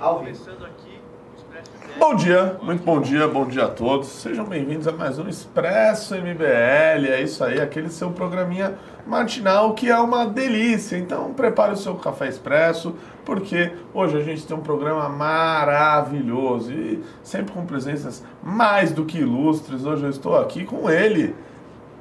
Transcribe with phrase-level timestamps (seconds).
[0.00, 0.38] Ao vivo.
[1.98, 4.08] Bom dia, muito bom dia, bom dia a todos.
[4.08, 7.08] Sejam bem-vindos a mais um Expresso MBL.
[7.08, 8.74] É isso aí, aquele seu programinha
[9.06, 10.98] matinal que é uma delícia.
[10.98, 12.94] Então prepare o seu café expresso,
[13.24, 19.18] porque hoje a gente tem um programa maravilhoso e sempre com presenças mais do que
[19.18, 19.86] ilustres.
[19.86, 21.34] Hoje eu estou aqui com ele,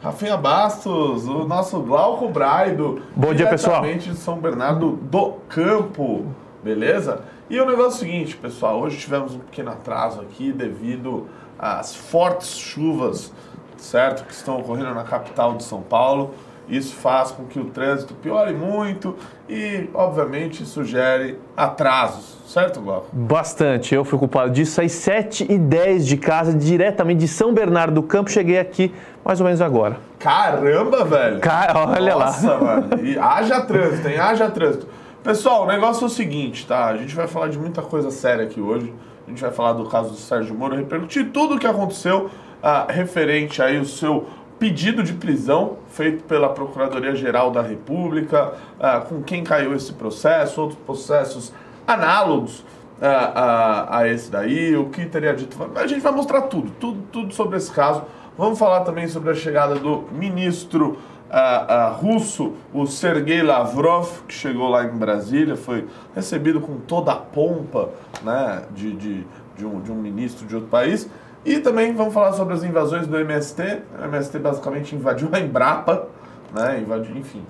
[0.04, 3.02] Rafinha Bastos, o nosso Glauco Braido.
[3.16, 3.82] Bom dia, pessoal.
[3.84, 6.26] de São Bernardo do Campo,
[6.66, 7.20] beleza?
[7.48, 11.28] E o negócio é o seguinte, pessoal, hoje tivemos um pequeno atraso aqui devido
[11.60, 13.32] às fortes chuvas,
[13.78, 16.34] certo, que estão ocorrendo na capital de São Paulo.
[16.68, 19.16] Isso faz com que o trânsito piore muito
[19.48, 23.06] e, obviamente, sugere atrasos, certo, Glauco?
[23.14, 23.94] Bastante.
[23.94, 24.82] Eu fui culpado disso.
[24.82, 28.32] Às 7 e 10 de casa, diretamente de São Bernardo do Campo.
[28.32, 28.92] Cheguei aqui
[29.24, 29.98] mais ou menos agora.
[30.18, 31.40] Caramba, velho!
[31.40, 32.26] Ca- olha lá.
[32.26, 33.06] Nossa, mano.
[33.06, 34.18] E haja trânsito, hein?
[34.18, 34.88] Haja trânsito.
[35.26, 36.86] Pessoal, o negócio é o seguinte, tá?
[36.86, 38.94] A gente vai falar de muita coisa séria aqui hoje.
[39.26, 42.30] A gente vai falar do caso do Sérgio Moro, repercutir tudo o que aconteceu
[42.62, 44.28] ah, referente aí o seu
[44.60, 50.80] pedido de prisão feito pela Procuradoria-Geral da República, ah, com quem caiu esse processo, outros
[50.86, 51.52] processos
[51.88, 52.64] análogos
[53.02, 55.58] a, a esse daí, o que teria dito.
[55.74, 58.04] A gente vai mostrar tudo, tudo, tudo sobre esse caso.
[58.38, 64.34] Vamos falar também sobre a chegada do ministro ah, ah, russo, o Sergei Lavrov, que
[64.34, 67.90] chegou lá em Brasília, foi recebido com toda a pompa
[68.24, 71.10] né, de, de, de, um, de um ministro de outro país.
[71.44, 73.82] E também vamos falar sobre as invasões do MST.
[74.00, 76.08] O MST basicamente invadiu a Embrapa,
[76.54, 77.44] né, invadiu, enfim,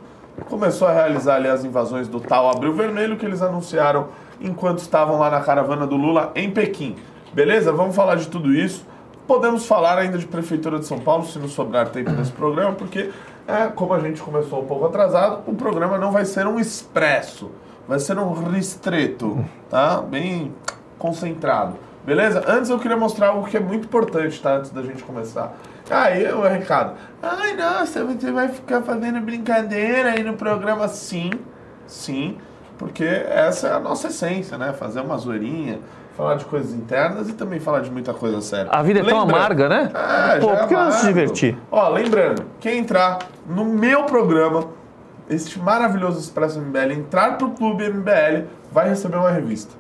[0.50, 4.08] começou a realizar ali as invasões do tal Abril Vermelho que eles anunciaram
[4.42, 6.96] enquanto estavam lá na caravana do Lula em Pequim.
[7.34, 7.72] Beleza?
[7.72, 8.86] Vamos falar de tudo isso.
[9.28, 13.10] Podemos falar ainda de Prefeitura de São Paulo, se não sobrar tempo nesse programa, porque,
[13.48, 17.52] é, como a gente começou um pouco atrasado, o programa não vai ser um expresso,
[17.88, 20.02] vai ser um ristreto, tá?
[20.02, 20.54] Bem
[20.98, 21.76] concentrado.
[22.06, 22.44] Beleza?
[22.48, 24.58] Antes eu queria mostrar algo que é muito importante, tá?
[24.58, 25.56] Antes da gente começar.
[25.90, 26.96] Aí o recado.
[27.22, 30.88] Ai, nossa, você vai ficar fazendo brincadeira aí no programa?
[30.88, 31.32] Sim,
[31.88, 32.38] sim,
[32.78, 34.74] porque essa é a nossa essência, né?
[34.74, 35.80] Fazer uma zoeirinha,
[36.16, 38.72] falar de coisas internas e também falar de muita coisa séria.
[38.72, 39.92] A vida é tão Lembrando- amarga, né?
[39.94, 41.58] É, Pô, já é por que não se divertir?
[41.72, 44.66] Ó, lembrando, quem entrar no meu programa,
[45.30, 49.74] este maravilhoso Expresso MBL, entrar pro Clube MBL, vai receber uma revista.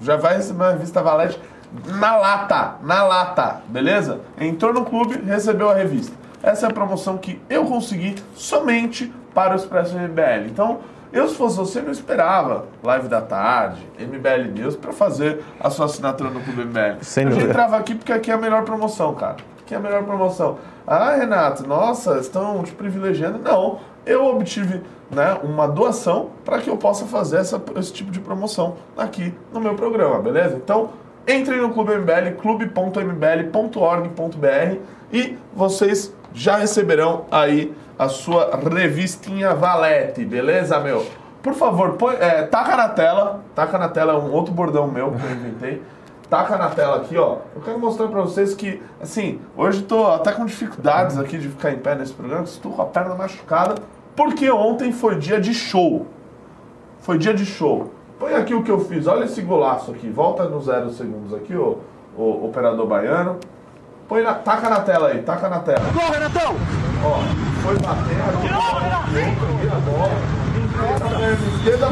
[0.00, 1.40] Já vai receber uma revista Valete
[1.88, 4.20] na lata, na lata, beleza?
[4.40, 6.14] Entrou no clube, recebeu a revista.
[6.42, 10.46] Essa é a promoção que eu consegui somente para o Expresso MBL.
[10.46, 10.80] Então,
[11.14, 15.86] eu se fosse você, não esperava Live da Tarde, MBL News, para fazer a sua
[15.86, 17.02] assinatura no Clube MBL.
[17.02, 17.50] Sem eu dúvida.
[17.50, 19.36] entrava aqui porque aqui é a melhor promoção, cara.
[19.60, 20.58] Aqui é a melhor promoção.
[20.84, 23.38] Ah, Renato, nossa, estão te privilegiando.
[23.38, 28.18] Não, eu obtive né, uma doação para que eu possa fazer essa, esse tipo de
[28.18, 30.56] promoção aqui no meu programa, beleza?
[30.56, 30.90] Então,
[31.28, 34.78] entrem no Clube MBL, clube.mbl.org.br
[35.12, 41.06] e vocês já receberão aí a sua revistinha Valete, beleza, meu?
[41.42, 45.12] Por favor, põe, é, taca na tela, taca na tela, é um outro bordão meu
[45.12, 45.82] que eu inventei.
[46.30, 47.38] Taca na tela aqui, ó.
[47.54, 51.70] Eu quero mostrar pra vocês que, assim, hoje tô até com dificuldades aqui de ficar
[51.70, 53.74] em pé nesse programa, estou com a perna machucada,
[54.16, 56.06] porque ontem foi dia de show.
[57.00, 57.92] Foi dia de show.
[58.18, 60.08] Põe aqui o que eu fiz, olha esse golaço aqui.
[60.08, 61.78] Volta no zero segundos aqui, ô,
[62.16, 63.38] ô operador baiano.
[64.14, 65.90] Põe na, taca na tela aí, taca na tela.
[65.92, 66.54] Gol, Renatão!
[67.02, 67.18] Ó,
[67.64, 70.12] foi bater, a bola,
[70.54, 71.86] entrou na perna esquerda,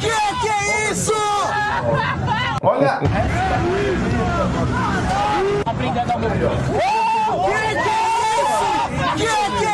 [0.00, 1.12] Que que é isso?
[2.62, 3.52] Olha, Que que é
[8.40, 8.64] isso?
[9.16, 9.67] Que que é isso?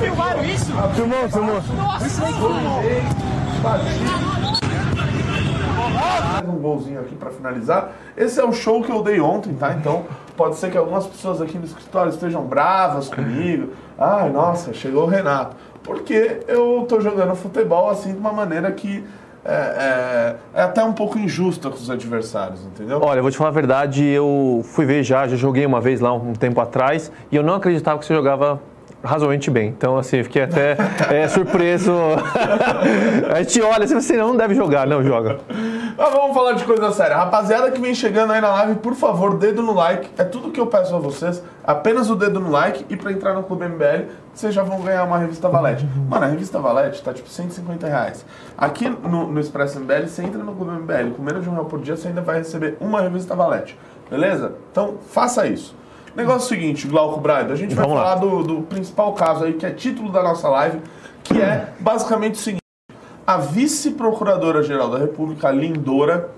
[0.00, 0.72] Filmaram isso?
[0.94, 1.62] Filmou, filmou.
[5.94, 7.92] Mais um golzinho aqui pra finalizar.
[8.16, 9.72] Esse é o show que eu dei ontem, tá?
[9.72, 10.04] Então
[10.36, 13.72] pode ser que algumas pessoas aqui no escritório estejam bravas comigo.
[13.98, 15.56] Ai, nossa, chegou o Renato.
[15.82, 19.04] Porque eu tô jogando futebol assim de uma maneira que
[19.44, 23.00] é, é- é até um pouco injusta com os adversários, entendeu?
[23.02, 26.12] Olha, vou te falar a verdade, eu fui ver já, já joguei uma vez lá
[26.12, 28.60] um tempo atrás e eu não acreditava que você jogava
[29.02, 29.68] razoavelmente bem.
[29.68, 30.76] Então, assim, fiquei até
[31.10, 31.92] é, surpreso.
[33.34, 35.38] a gente olha assim, você não deve jogar, não joga.
[35.96, 37.16] Mas vamos falar de coisa séria.
[37.16, 40.10] Rapaziada que vem chegando aí na live, por favor, dedo no like.
[40.16, 41.42] É tudo que eu peço a vocês.
[41.64, 45.04] Apenas o dedo no like e pra entrar no Clube MBL, vocês já vão ganhar
[45.04, 45.86] uma revista Valete.
[46.08, 48.24] Mano, a revista Valete tá tipo 150 reais.
[48.56, 51.66] Aqui no, no Expresso MBL, você entra no Clube MBL, com menos de um real
[51.66, 53.78] por dia, você ainda vai receber uma revista Valete.
[54.10, 54.52] Beleza?
[54.70, 55.74] Então, faça isso.
[56.14, 59.64] Negócio seguinte, Glauco Braido, a gente vai Vamos falar do, do principal caso aí, que
[59.64, 60.80] é título da nossa live,
[61.24, 62.61] que é basicamente o seguinte.
[63.26, 66.30] A vice-procuradora-geral da República, Lindora,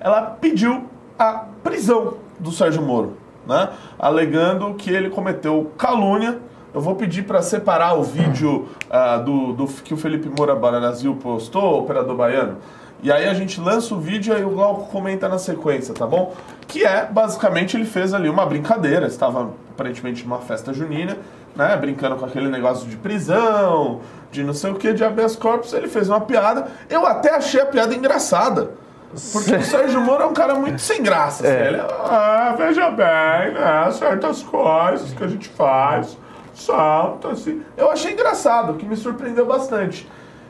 [0.00, 0.86] ela pediu
[1.16, 3.16] a prisão do Sérgio Moro,
[3.46, 3.68] né?
[3.96, 6.38] Alegando que ele cometeu calúnia.
[6.74, 11.14] Eu vou pedir para separar o vídeo ah, do, do que o Felipe Moura Baranazil
[11.16, 12.56] postou, operador baiano.
[13.02, 16.34] E aí a gente lança o vídeo e o Glauco comenta na sequência, tá bom?
[16.68, 19.06] Que é, basicamente, ele fez ali uma brincadeira.
[19.06, 21.18] Estava aparentemente numa festa junina,
[21.54, 21.76] né?
[21.76, 24.00] Brincando com aquele negócio de prisão,
[24.30, 25.72] de não sei o que, de habeas corpus.
[25.72, 26.68] Ele fez uma piada.
[26.88, 28.70] Eu até achei a piada engraçada.
[29.32, 31.46] Porque o Sérgio Moro é um cara muito sem graça.
[31.46, 31.54] assim.
[31.54, 33.90] Ele, ah, veja bem, né?
[33.92, 36.16] Certas coisas que a gente faz
[36.52, 37.62] então, assim.
[37.76, 40.08] Eu achei engraçado, que me surpreendeu bastante.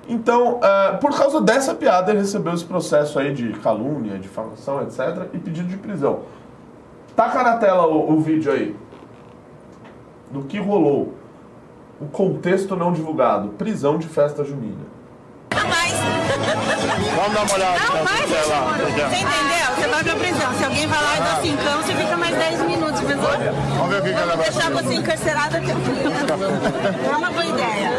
[0.09, 5.29] Então, ah, por causa dessa piada, ele recebeu esse processo aí de calúnia, difamação, etc.
[5.33, 6.21] e pedido de prisão.
[7.15, 8.77] Taca na tela o, o vídeo aí.
[10.33, 11.15] Do que rolou.
[12.01, 13.51] O contexto não divulgado.
[13.51, 14.87] Prisão de festa junina.
[15.55, 15.93] Não mais.
[17.15, 17.79] Vamos dar uma olhada.
[17.79, 18.85] Não mais, Moro.
[18.85, 19.77] Você entendeu?
[19.77, 20.55] Você vai pra prisão.
[20.55, 23.31] Se alguém vai lá e dá cincão, você fica mais 10 minutos, pensou?
[23.77, 25.93] Vamos ver o que ela vai Deixar você encarcerada até o fim.
[27.13, 27.91] É uma boa ideia.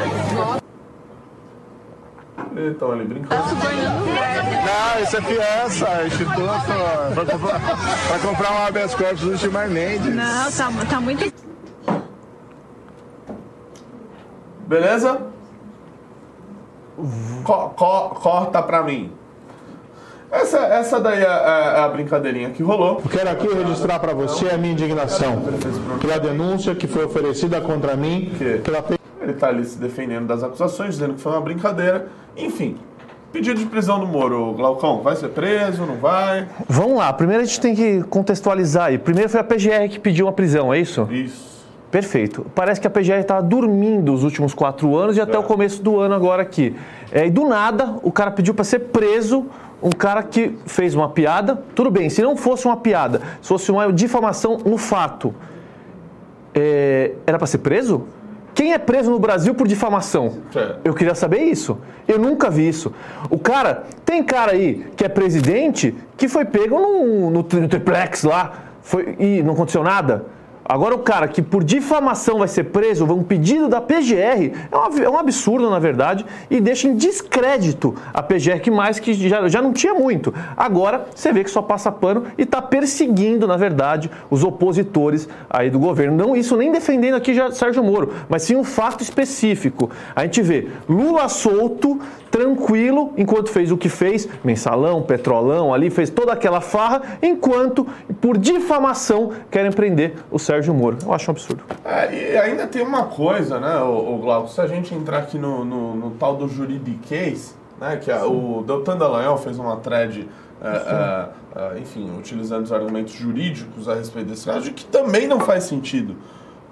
[2.56, 3.56] Então, ele brincando.
[3.56, 6.42] Não, isso é fiança, é instituto.
[7.14, 7.60] Pra comprar,
[8.08, 10.14] pra comprar um habeas corpus do Gilmar Mendes.
[10.14, 11.53] Não, tá, tá muito.
[14.74, 15.20] Beleza?
[17.44, 19.12] Co- co- corta pra mim.
[20.32, 23.00] Essa, essa daí é, é- é a brincadeirinha que rolou.
[23.12, 25.44] Quero aqui registrar para você a minha indignação
[26.02, 28.58] pela denúncia que foi oferecida contra mim Que?
[28.64, 28.84] pela
[29.22, 32.08] Ele tá ali se defendendo das acusações, dizendo que foi uma brincadeira.
[32.36, 32.78] Enfim,
[33.32, 34.54] pedido de prisão do Moro.
[34.54, 36.48] Glaucão, vai ser preso, não vai?
[36.68, 38.98] Vamos lá, primeiro a gente tem que contextualizar aí.
[38.98, 41.08] Primeiro foi a PGR que pediu uma prisão, é isso?
[41.12, 41.53] Isso.
[41.94, 42.44] Perfeito.
[42.56, 45.40] Parece que a PGR estava dormindo os últimos quatro anos e até É.
[45.40, 46.76] o começo do ano agora aqui.
[47.12, 49.46] É, e do nada, o cara pediu para ser preso,
[49.80, 51.62] um cara que fez uma piada.
[51.76, 55.36] Tudo bem, se não fosse uma piada, se fosse uma difamação no fato,
[56.56, 58.06] é, era para ser preso?
[58.56, 60.40] Quem é preso no Brasil por difamação?
[60.56, 60.78] É.
[60.84, 61.78] Eu queria saber isso.
[62.08, 62.92] Eu nunca vi isso.
[63.30, 68.24] O cara, tem cara aí que é presidente que foi pego no, no, no triplex
[68.24, 68.52] lá
[68.82, 70.26] foi, e não aconteceu nada.
[70.66, 75.04] Agora o cara que por difamação vai ser preso, um pedido da PGR, é um,
[75.04, 79.48] é um absurdo na verdade e deixa em descrédito a PGR que mais que já,
[79.48, 80.34] já não tinha muito.
[80.56, 85.70] Agora você vê que só passa pano e está perseguindo na verdade os opositores aí
[85.70, 86.16] do governo.
[86.16, 89.92] Não isso nem defendendo aqui já Sérgio Moro, mas sim um fato específico.
[90.16, 92.00] A gente vê Lula solto,
[92.34, 97.86] tranquilo, enquanto fez o que fez, mensalão, petrolão ali, fez toda aquela farra, enquanto
[98.20, 100.98] por difamação querem prender o Sérgio Moro.
[101.06, 101.64] Eu acho um absurdo.
[101.86, 104.50] É, e ainda tem uma coisa, né, o, Glauco?
[104.50, 108.64] Se a gente entrar aqui no, no, no tal do juridiquês, né, que a- o
[108.66, 110.28] Deltan Dallagnol fez uma thread,
[110.60, 115.28] é, é, é, enfim, utilizando os argumentos jurídicos a respeito desse caso, de que também
[115.28, 116.16] não faz sentido.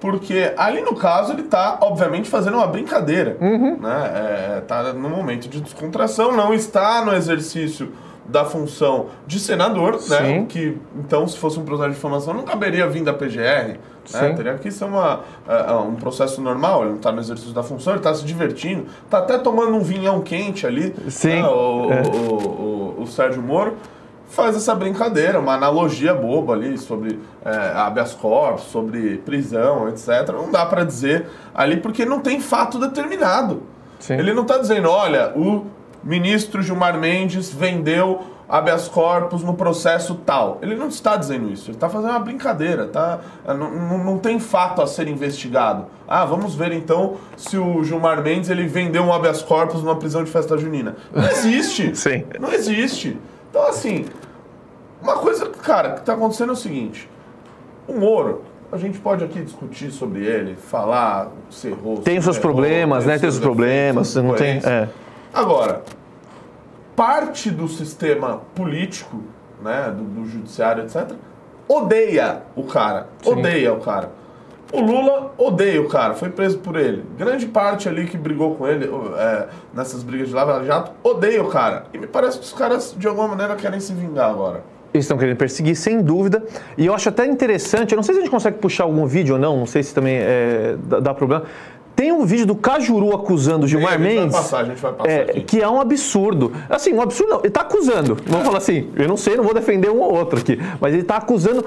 [0.01, 3.38] Porque ali no caso ele está, obviamente, fazendo uma brincadeira.
[3.80, 4.12] Né?
[4.57, 7.94] É, tá no momento de descontração, não está no exercício
[8.25, 10.25] da função de senador, né?
[10.25, 10.45] Sim.
[10.45, 13.78] Que, então, se fosse um processo de difamação, não caberia vir da PGR.
[14.14, 14.33] Né?
[14.35, 17.61] Teria que ser uma, é, é, um processo normal, ele não está no exercício da
[17.61, 21.47] função, ele está se divertindo, está até tomando um vinhão quente ali, Sim, né?
[21.47, 22.02] o, é.
[22.07, 23.75] o, o, o Sérgio Moro
[24.31, 30.30] faz essa brincadeira, uma analogia boba ali sobre é, habeas corpus, sobre prisão, etc.
[30.30, 33.64] Não dá para dizer ali porque não tem fato determinado.
[34.00, 34.14] Sim.
[34.14, 35.66] Ele não está dizendo, olha, o
[36.02, 40.59] ministro Gilmar Mendes vendeu habeas corpus no processo tal.
[40.61, 43.19] Ele não está dizendo isso, ele está fazendo uma brincadeira, tá?
[43.47, 45.85] Não, não, não tem fato a ser investigado.
[46.07, 50.23] Ah, vamos ver então se o Gilmar Mendes ele vendeu um habeas corpus numa prisão
[50.23, 50.95] de festa junina.
[51.14, 51.95] Não existe.
[52.00, 52.26] Sim.
[52.40, 53.18] Não existe.
[53.51, 54.05] Então, assim,
[55.01, 57.07] uma coisa, cara, que tá acontecendo é o seguinte:
[57.85, 61.97] o Moro, a gente pode aqui discutir sobre ele, falar se errou.
[61.97, 63.19] Tem seus errou, problemas, né?
[63.19, 64.61] Tem seus problemas, não tem.
[64.63, 64.87] É.
[65.33, 65.83] Agora,
[66.95, 69.21] parte do sistema político,
[69.61, 71.11] né, do, do judiciário, etc.,
[71.67, 73.09] odeia o cara.
[73.21, 73.31] Sim.
[73.31, 74.11] Odeia o cara.
[74.71, 77.04] O Lula odeia o cara, foi preso por ele.
[77.18, 81.47] Grande parte ali que brigou com ele é, nessas brigas de Lava Jato odeia o
[81.47, 81.85] cara.
[81.94, 84.63] E me parece que os caras, de alguma maneira, querem se vingar agora.
[84.94, 86.44] Eles estão querendo perseguir, sem dúvida.
[86.78, 89.35] E eu acho até interessante, eu não sei se a gente consegue puxar algum vídeo
[89.35, 91.45] ou não, não sei se também é, dá, dá problema.
[91.95, 94.35] Tem um vídeo do Cajuru acusando Gilmar a gente vai Mendes.
[94.35, 95.42] passar, a gente vai passar é, aqui.
[95.42, 96.51] que é um absurdo.
[96.69, 97.40] Assim, um absurdo não.
[97.40, 98.18] Ele está acusando.
[98.25, 100.57] Vamos falar assim, eu não sei, não vou defender um ou outro aqui.
[100.80, 101.63] Mas ele está acusando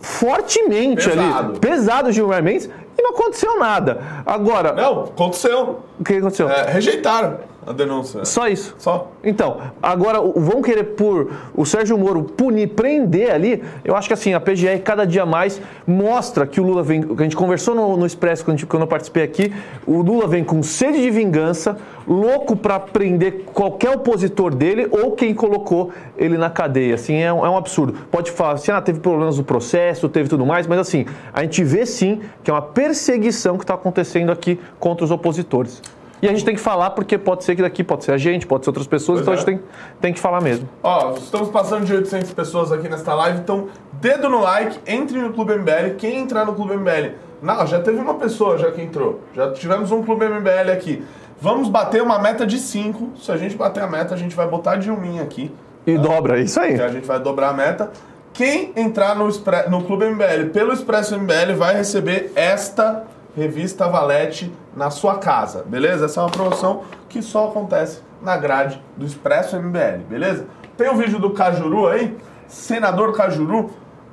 [0.00, 1.50] fortemente Pesado.
[1.50, 4.00] ali, pesado o Gilmar Mendes, e não aconteceu nada.
[4.24, 5.80] Agora, Não, aconteceu.
[6.00, 6.48] o que aconteceu?
[6.48, 8.24] É, rejeitaram a denúncia.
[8.24, 8.76] Só isso.
[8.78, 9.10] Só.
[9.24, 13.62] Então, agora vão querer por o Sérgio Moro punir, prender ali.
[13.84, 17.04] Eu acho que assim, a PGR cada dia mais mostra que o Lula vem.
[17.18, 19.52] A gente conversou no, no Expresso quando, quando eu participei aqui.
[19.84, 25.34] O Lula vem com sede de vingança, louco para prender qualquer opositor dele ou quem
[25.34, 26.94] colocou ele na cadeia.
[26.94, 27.94] Assim, é um, é um absurdo.
[28.12, 31.64] Pode falar assim, ah, teve problemas no processo, teve tudo mais, mas assim, a gente
[31.64, 35.82] vê sim que é uma perseguição que está acontecendo aqui contra os opositores.
[36.20, 38.46] E a gente tem que falar porque pode ser que daqui pode ser a gente,
[38.46, 39.38] pode ser outras pessoas, Pois então a é.
[39.38, 39.60] gente tem,
[40.00, 40.68] tem que falar mesmo.
[40.82, 45.32] Ó, estamos passando de 800 pessoas aqui nesta live, então dedo no like, entre no
[45.32, 45.96] Clube MBL.
[45.98, 47.14] Quem entrar no Clube MBL?
[47.42, 49.20] Não, já teve uma pessoa já que entrou.
[49.34, 51.04] Já tivemos um Clube MBL aqui.
[51.40, 53.18] Vamos bater uma meta de 5.
[53.18, 55.52] Se a gente bater a meta, a gente vai botar de um aqui.
[55.86, 56.74] E dobra, é isso aí.
[56.74, 57.90] que a gente vai dobrar a meta.
[58.32, 59.28] Quem entrar no,
[59.68, 63.04] no Clube MBL pelo Expresso MBL vai receber esta
[63.36, 66.04] revista Valete na sua casa, beleza?
[66.04, 70.46] Essa é uma promoção que só acontece na grade do Expresso MBL, beleza?
[70.76, 72.16] Tem o vídeo do Cajuru aí,
[72.46, 73.70] senador Cajuru,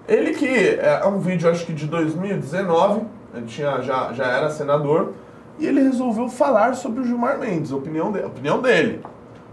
[0.08, 3.02] ele que é um vídeo acho que de 2019,
[3.36, 5.14] ele tinha, já, já era senador,
[5.60, 9.04] e ele resolveu falar sobre o Gilmar Mendes, a opinião, de, a opinião dele.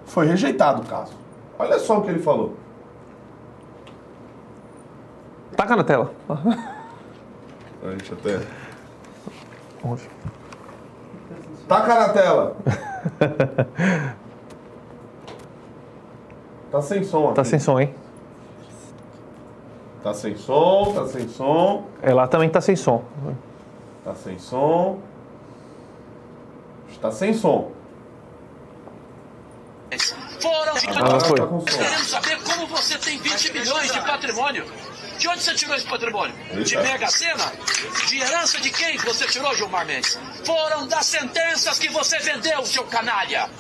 [0.07, 1.13] Foi rejeitado o caso.
[1.59, 2.57] Olha só o que ele falou.
[5.57, 6.11] Taca na tela.
[7.83, 8.41] A gente até.
[9.83, 10.03] Onde?
[11.71, 12.57] Taca na tela.
[16.73, 17.35] tá sem som aqui.
[17.37, 17.95] Tá sem som, hein?
[20.03, 23.05] Tá sem som, tá sem som, É, lá também tá sem som.
[24.03, 24.99] tá sem som.
[27.01, 27.71] Tá sem som.
[30.41, 30.75] Foram.
[30.97, 31.39] Agora foi.
[31.39, 31.67] tá com som.
[31.67, 34.65] Queremos saber como você tem 20 milhões de patrimônio.
[35.21, 36.35] De onde você tirou esse patrimônio?
[36.65, 36.77] De.
[36.79, 37.53] Mega Sena?
[38.07, 40.19] De herança de quem que você tirou, Gilmar Mendes?
[40.47, 43.51] Foram das sentenças que você vendeu, seu canalha.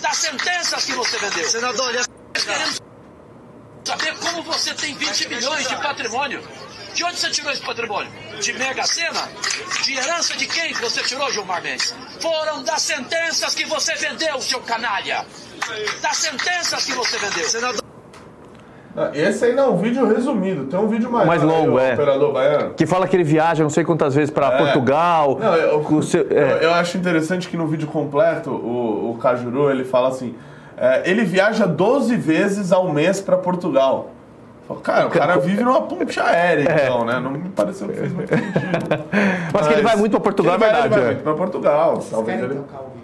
[0.00, 1.50] Das sentenças que você vendeu.
[1.50, 1.92] Senador,
[2.32, 2.80] queremos
[3.84, 6.42] saber como você tem 20 milhões de patrimônio.
[6.94, 8.10] De onde você tirou esse patrimônio?
[8.40, 9.30] De Mega Sena?
[9.82, 11.94] De herança de quem que você tirou, Gilmar Mendes?
[12.22, 15.26] Foram das sentenças que você vendeu, seu canalha.
[16.00, 17.50] Das sentenças que você vendeu.
[17.50, 17.85] Senador.
[18.96, 21.26] Ah, Esse aí não é um vídeo resumido, tem um vídeo maior.
[21.26, 21.92] Mais longo, aí, é.
[21.94, 22.70] Operador Baiano.
[22.74, 24.56] Que fala que ele viaja não sei quantas vezes pra É.
[24.58, 25.38] Portugal.
[25.38, 26.64] Não, eu, seu- eu, é.
[26.64, 30.34] eu acho interessante que no vídeo completo, o, o Cajuru, ele fala assim,
[30.78, 34.10] é, ele viaja 12 vezes ao mês pra Portugal.
[34.82, 36.84] Cara, o cara vive numa ponte aérea, É.
[36.86, 37.20] então, né?
[37.20, 39.04] Não me pareceu que fez muito sentido.
[39.52, 40.94] Mas que ele vai muito pra Portugal, ele é vai, verdade.
[40.94, 41.14] Ele vai é.
[41.14, 42.02] muito pra Portugal.
[42.10, 42.60] Talvez ele,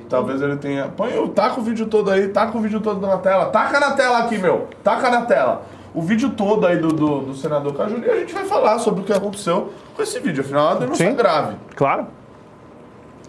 [0.09, 0.89] talvez ele tenha...
[0.97, 3.45] Põe, o- taca o vídeo todo aí, taca o vídeo todo na tela.
[3.47, 4.67] Taca na tela aqui, meu.
[4.83, 5.63] Taca na tela.
[5.95, 9.03] O vídeo todo aí do, do, do senador Cajuru e a gente vai falar sobre
[9.03, 10.43] o que aconteceu com esse vídeo.
[10.43, 11.17] Afinal, é uma denúncia Sim.
[11.17, 11.57] grave.
[11.77, 12.07] Claro.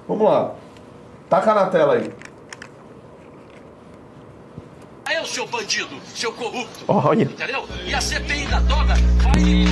[0.08, 0.51] Vamos lá.
[1.29, 2.12] Taca na tela aí.
[5.10, 6.86] É o seu bandido, seu corrupto.
[6.88, 7.24] Olha.
[7.24, 7.65] Entendeu?
[7.86, 9.65] E a CPI da toga vai lhe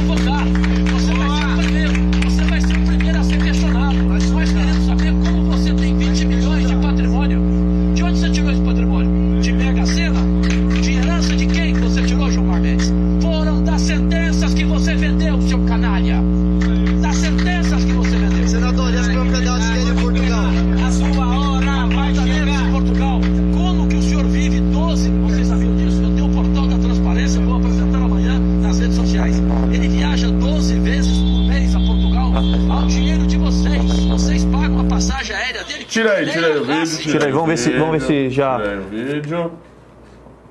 [37.12, 39.52] Tira aí, vamos ver se- vamos ver se já- Tira aí o vídeo.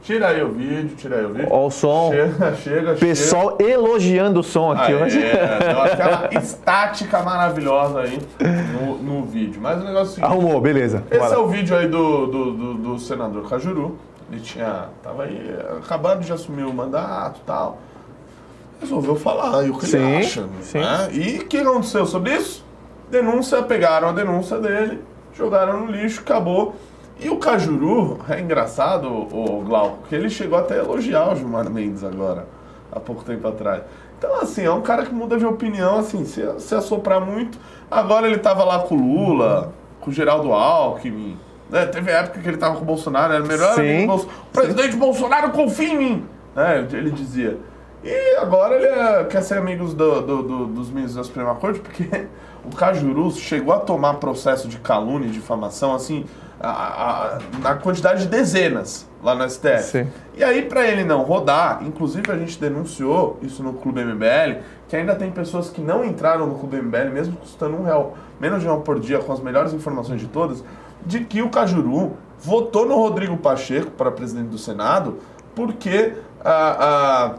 [0.02, 1.48] Tira aí o vídeo, tira aí o vídeo.
[1.50, 2.10] Ó o som.
[2.10, 5.26] Chega, chega, Pessoal elogiando o som aqui chega.
[5.26, 8.18] É, deu aquela estática maravilhosa aí
[8.80, 9.60] no, no vídeo.
[9.60, 10.24] Mas o negócio é o seguinte.
[10.32, 11.04] Arrumou, beleza.
[11.10, 11.34] Esse Bora.
[11.34, 13.98] é o vídeo aí do, do, do, do senador Cajuru.
[14.32, 14.86] Ele tinha.
[15.02, 17.78] Tava aí acabando de assumir o mandato e tal.
[18.80, 20.44] Resolveu falar aí o que Sim, ele acha.
[20.62, 20.78] sim.
[20.78, 21.08] né?
[21.12, 22.64] E o que aconteceu sobre isso?
[23.10, 25.02] Denúncia, pegaram a denúncia dele,
[25.34, 26.74] jogaram no lixo, acabou.
[27.18, 31.68] E o Cajuru, é engraçado, o Glauco, que ele chegou até a elogiar o Gilmar
[31.68, 32.46] Mendes agora,
[32.90, 33.82] há pouco tempo atrás.
[34.18, 37.58] Então, assim, é um cara que muda de opinião, assim, se, se assoprar muito.
[37.90, 41.36] Agora ele tava lá com o Lula, com o Geraldo Alckmin.
[41.68, 41.86] Né?
[41.86, 43.80] Teve época que ele tava com o Bolsonaro, era o melhor Sim.
[43.80, 44.40] amigo do Bolsonaro.
[44.42, 46.26] O presidente Bolsonaro confia em mim!
[46.54, 46.86] Né?
[46.92, 47.58] Ele dizia.
[48.02, 51.80] E agora ele é- quer ser amigo do, do- do- dos ministros da Suprema Corte,
[51.80, 52.04] porque
[52.64, 56.24] o Cajuru chegou a tomar processo de calúnia e difamação, assim,
[56.58, 56.68] a-
[57.36, 59.08] a- na quantidade de dezenas.
[59.22, 59.82] lá no STF.
[59.82, 60.08] Sim.
[60.34, 64.96] E aí, para ele não rodar, inclusive a gente denunciou isso no Clube MBL, que
[64.96, 68.66] ainda tem pessoas que não entraram no Clube MBL, mesmo custando um real, menos de
[68.66, 70.64] um real por dia, com as melhores informações de todas,
[71.04, 75.18] de que o Cajuru votou no Rodrigo Pacheco para presidente do Senado
[75.54, 77.34] porque ah, ah,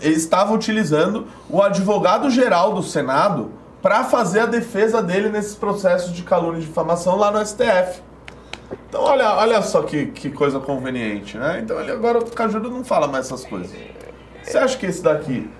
[0.00, 6.22] ele estava utilizando o advogado-geral do Senado para fazer a defesa dele nesses processos de
[6.22, 8.02] calúnia e difamação lá no STF.
[8.88, 11.60] Então, olha, olha só que, que coisa conveniente, né?
[11.62, 13.70] Então, ele agora o Cajuru não fala mais essas coisas.
[14.42, 15.50] Você acha que esse daqui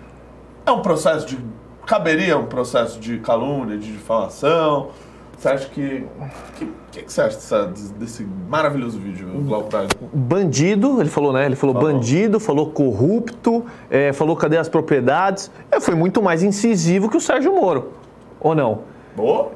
[0.65, 1.39] é um processo de.
[1.87, 4.91] caberia um processo de calúnia, de difamação?
[5.39, 6.05] Você acha que.
[6.19, 7.67] O que, que, você acha dessa-
[7.99, 9.69] desse maravilhoso vídeo, Glauco?
[10.13, 11.45] Bandido, ele falou, né?
[11.47, 11.93] Ele falou, Falou.
[11.93, 15.51] bandido, falou corrupto, é, falou cadê as propriedades.
[15.71, 17.93] É, foi muito mais incisivo que o Sérgio Moro.
[18.41, 18.81] Ou não?
[19.17, 19.51] Boa?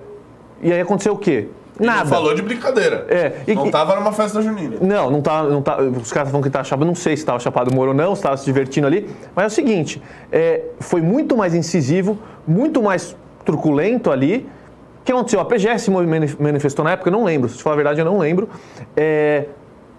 [0.63, 1.49] E aí aconteceu o quê?
[1.79, 2.01] Ele Nada.
[2.05, 3.07] Não falou de brincadeira.
[3.09, 4.79] É, e- não e- tava numa festa junina.
[4.81, 5.79] Não, não tá, não tá.
[5.81, 8.19] Os caras falam que tá chapado, não sei se estava chapado Moro ou não, se
[8.19, 9.09] estava se divertindo ali.
[9.35, 14.49] Mas é o seguinte: é, foi muito mais incisivo, muito mais truculento ali.
[15.09, 15.41] O que aconteceu?
[15.41, 17.49] A PGS se mani- manifestou na época, eu não lembro.
[17.49, 18.47] Se te falar a verdade, eu não lembro.
[18.95, 19.47] É,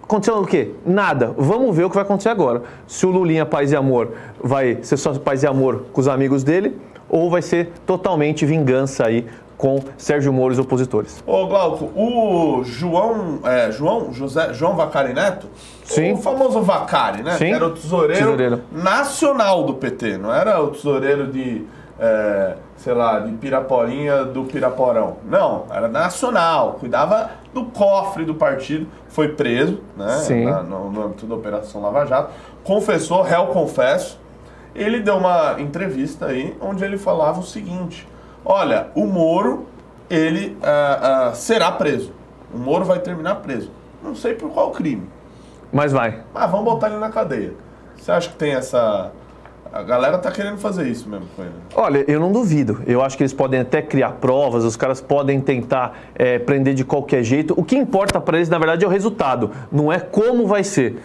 [0.04, 0.70] aconteceu o quê?
[0.86, 1.34] Nada.
[1.36, 2.62] Vamos ver o que vai acontecer agora.
[2.86, 6.44] Se o Lulinha Paz e Amor vai ser só Paz e Amor com os amigos
[6.44, 6.78] dele,
[7.10, 9.26] ou vai ser totalmente vingança aí
[9.58, 11.24] com Sérgio Moro e os opositores.
[11.26, 15.48] Ô, Glauco, o João, é, João, José, João Vacari Neto,
[15.84, 16.14] Sim.
[16.14, 17.32] o famoso Vacari, né?
[17.36, 17.52] Sim.
[17.52, 18.62] Era o tesoureiro, Tesoureiro.
[18.72, 21.66] nacional do PT, não era o tesoureiro de,
[22.00, 25.18] é, sei lá, de Piraporinha do Piraporão.
[25.26, 30.18] Não, era nacional, cuidava do cofre do partido, foi preso, né?
[30.20, 30.46] Sim.
[30.46, 32.32] na- no, no âmbito da Operação Lava Jato,
[32.64, 34.20] confessou, réu confesso,
[34.76, 38.08] ele deu uma entrevista aí onde ele falava o seguinte:
[38.46, 39.66] olha, o Moro
[40.10, 42.14] ele ah, ah, será preso.
[42.54, 43.72] O Moro vai terminar preso.
[44.02, 45.10] Não sei por qual crime,
[45.74, 46.22] Mas vai.
[46.34, 47.54] mas vamos botar ele na cadeia.
[47.98, 49.12] Você acha que tem essa.
[49.72, 51.52] A galera tá querendo fazer isso mesmo com ele.
[51.76, 52.82] Olha, eu não duvido.
[52.88, 56.84] Eu acho que eles podem até criar provas, os caras podem tentar é, prender de
[56.84, 57.54] qualquer jeito.
[57.56, 60.98] O que importa para eles, na verdade, é o resultado, não é como vai ser.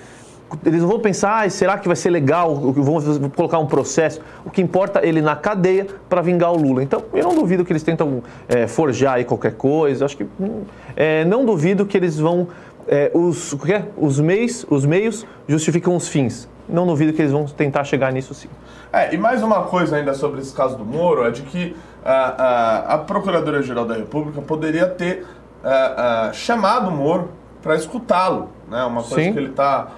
[0.64, 2.54] Eles não vão pensar, ah, será que vai ser legal?
[2.54, 3.00] Vão
[3.30, 4.20] colocar um processo.
[4.44, 6.82] O que importa é ele na cadeia para vingar o Lula.
[6.82, 10.04] Então, eu não duvido que eles tentam é, forjar aí qualquer coisa.
[10.04, 10.62] Acho que hum,
[10.94, 12.48] é, não duvido que eles vão.
[12.86, 13.84] é, os, o que é?
[13.96, 16.48] os meios, os meios justificam os fins.
[16.68, 18.48] Não duvido que eles vão tentar chegar nisso sim.
[18.92, 22.34] É, e mais uma coisa ainda sobre esse caso do Moro é de que ah,
[22.86, 25.26] ah, a Procuradoria-Geral da República poderia ter
[25.64, 27.30] ah, chamado o Moro
[27.62, 28.50] para escutá-lo.
[28.68, 28.82] Né?
[28.84, 29.32] Uma coisa Sim.
[29.32, 29.88] que ele está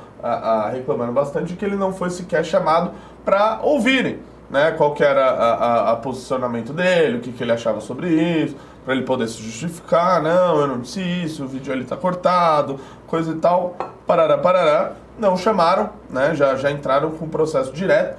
[0.72, 2.90] reclamando bastante é que ele não foi sequer chamado
[3.24, 4.18] para ouvirem
[4.50, 4.72] né?
[4.72, 9.04] qual que era o posicionamento dele, o que, que ele achava sobre isso, para ele
[9.04, 10.22] poder se justificar.
[10.22, 13.76] Não, eu não disse isso, o vídeo ali está cortado, coisa e tal.
[14.06, 14.92] Parará, parará.
[15.18, 16.34] Não chamaram, né?
[16.34, 18.18] já, já entraram com o processo direto.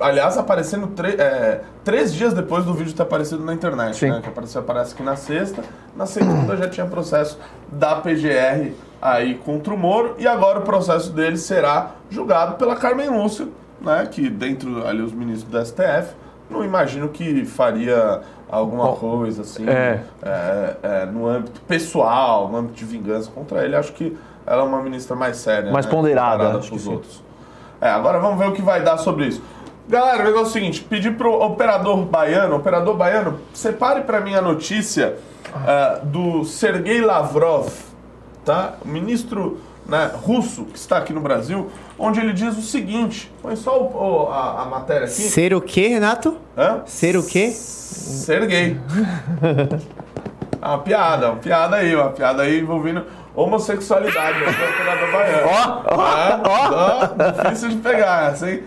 [0.00, 4.10] Aliás, aparecendo é, três dias depois do vídeo ter aparecido na internet, Sim.
[4.10, 4.20] né?
[4.22, 5.62] Que apareceu, aparece aqui na sexta.
[5.94, 7.38] Na segunda já tinha processo
[7.70, 10.14] da PGR aí contra o Moro.
[10.18, 14.08] E agora o processo dele será julgado pela Carmen Lúcio, né?
[14.10, 16.14] Que dentro ali os ministros do STF,
[16.48, 20.02] não imagino que faria alguma Bom, coisa assim é.
[20.22, 23.74] é, é, no âmbito pessoal, no âmbito de vingança contra ele.
[23.74, 25.70] Acho que ela é uma ministra mais séria.
[25.70, 26.92] Mais né, ponderada, acho sim.
[26.92, 27.22] outros.
[27.80, 29.42] É, agora vamos ver o que vai dar sobre isso.
[29.88, 34.34] Galera, o negócio é o seguinte: pedir pro operador baiano, operador baiano, separe para mim
[34.34, 35.16] a notícia
[35.54, 37.68] ah, do Sergei Lavrov,
[38.44, 38.74] tá?
[38.84, 43.56] O ministro né, russo que está aqui no Brasil, onde ele diz o seguinte: põe
[43.56, 45.14] só o- o- a, a matéria aqui.
[45.14, 46.36] Ser o quê, Renato?
[46.56, 46.82] Hã?
[46.86, 47.50] Ser o quê?
[47.50, 48.80] Ser gay.
[50.60, 54.38] É uma piada, uma piada aí, uma piada aí envolvendo homossexualidade.
[54.42, 55.48] Operador baiano.
[55.48, 55.82] Ó,
[56.48, 58.62] ó, Difícil de pegar essa, hein?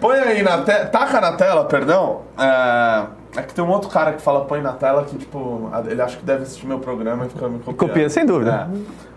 [0.00, 2.22] Põe aí na tela, taca na tela, perdão.
[2.38, 3.40] É...
[3.40, 6.16] é que tem um outro cara que fala põe na tela que, tipo, ele acha
[6.16, 7.76] que deve assistir meu programa e fica me copiando.
[7.76, 8.68] Copia, sem dúvida.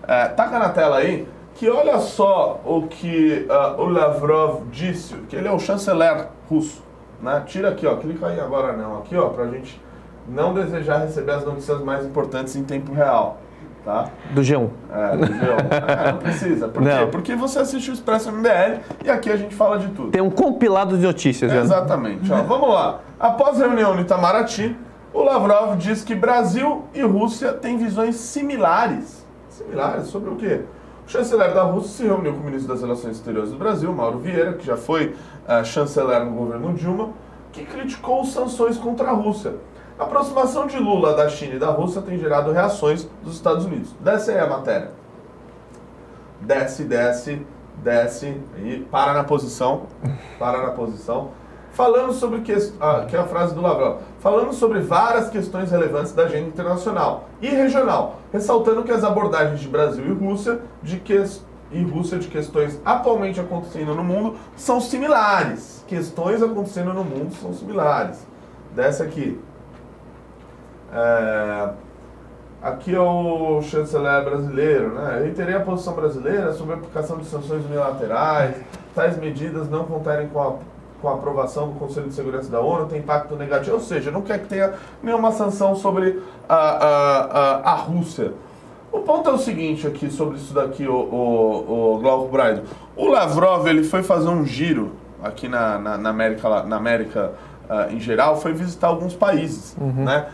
[0.07, 0.25] É.
[0.25, 5.35] É, taca na tela aí que olha só o que ah, o Lavrov disse, que
[5.35, 6.83] ele é o chanceler russo.
[7.21, 7.41] Né?
[7.45, 9.81] Tira aqui, ó, clica aí agora não, aqui, ó, pra gente
[10.27, 13.37] não desejar receber as notícias mais importantes em tempo real.
[13.85, 14.09] Tá?
[14.31, 14.67] Do G1.
[14.91, 16.07] É, do G1.
[16.07, 16.67] É, não precisa.
[16.67, 16.89] Por quê?
[16.89, 17.09] Não.
[17.11, 20.09] Porque você assiste o Expresso MBL e aqui a gente fala de tudo.
[20.09, 21.51] Tem um compilado de notícias.
[21.51, 21.59] né?
[21.59, 22.31] Exatamente.
[22.33, 23.01] Ó, vamos lá.
[23.19, 24.75] Após a reunião no Itamaraty,
[25.13, 29.23] o Lavrov diz que Brasil e Rússia têm visões similares.
[29.49, 30.61] Similares sobre o quê?
[31.07, 34.17] O chanceler da Rússia se reuniu com o ministro das Relações Exteriores do Brasil, Mauro
[34.17, 35.15] Vieira, que já foi
[35.47, 37.09] ah, chanceler no governo Dilma,
[37.51, 39.53] que criticou sanções contra a Rússia.
[39.97, 43.95] A aproximação de Lula da China e da Rússia tem gerado reações dos Estados Unidos.
[44.01, 44.91] Desce aí a matéria.
[46.41, 47.45] desce, desce,
[47.81, 49.83] desce e para na posição,
[50.37, 51.29] para na posição.
[51.71, 56.11] Falando sobre que, ah, que é a frase do Lavrov, falando sobre várias questões relevantes
[56.11, 61.21] da agenda internacional e regional, ressaltando que as abordagens de Brasil e Rússia de que,
[61.71, 65.83] e Rússia de questões atualmente acontecendo no mundo são similares.
[65.87, 68.25] Questões acontecendo no mundo são similares.
[68.73, 69.39] Desce aqui.
[70.93, 71.69] É,
[72.61, 75.19] aqui é o chanceler brasileiro, né?
[75.23, 78.55] Reiterei a posição brasileira sobre a aplicação de sanções unilaterais.
[78.93, 80.53] Tais medidas não contarem com a,
[81.01, 84.21] com a aprovação do Conselho de Segurança da ONU, tem impacto negativo, ou seja, não
[84.21, 88.31] quer que tenha nenhuma sanção sobre a, a, a, a Rússia.
[88.91, 92.61] O ponto é o seguinte aqui sobre isso daqui, o, o, o Glauco Braido.
[92.95, 97.33] O Lavrov ele foi fazer um giro aqui na, na, na América, na América
[97.69, 100.27] uh, em geral, foi visitar alguns países, né?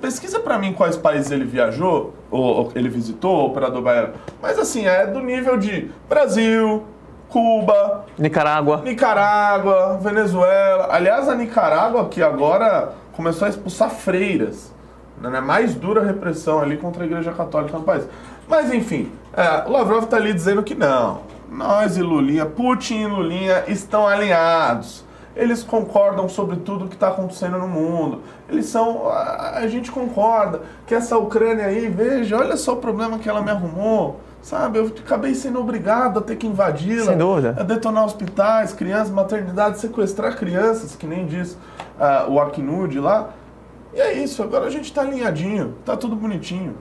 [0.00, 4.14] Pesquisa para mim quais países ele viajou, ou, ele visitou, o operador baiano.
[4.40, 6.84] Mas assim, é do nível de Brasil,
[7.28, 8.82] Cuba, Nicarágua.
[8.82, 10.88] Nicarágua, Venezuela.
[10.90, 14.72] Aliás, a Nicarágua que agora começou a expulsar freiras.
[15.20, 15.40] Né?
[15.40, 18.06] Mais dura repressão ali contra a Igreja Católica no país.
[18.46, 21.22] Mas enfim, é, o Lavrov está ali dizendo que não.
[21.50, 25.03] Nós e Lulinha, Putin e Lulinha estão alinhados.
[25.36, 28.20] Eles concordam sobre tudo que está acontecendo no mundo.
[28.48, 29.08] Eles são.
[29.08, 33.42] A, a gente concorda que essa Ucrânia aí, veja, olha só o problema que ela
[33.42, 34.20] me arrumou.
[34.40, 37.56] Sabe, eu acabei sendo obrigado a ter que invadi-la, Sem dúvida.
[37.58, 41.56] a detonar hospitais, crianças, maternidades, sequestrar crianças, que nem diz
[41.98, 43.30] ah, o Acnud lá.
[43.94, 46.74] E é isso, agora a gente tá alinhadinho, tá tudo bonitinho.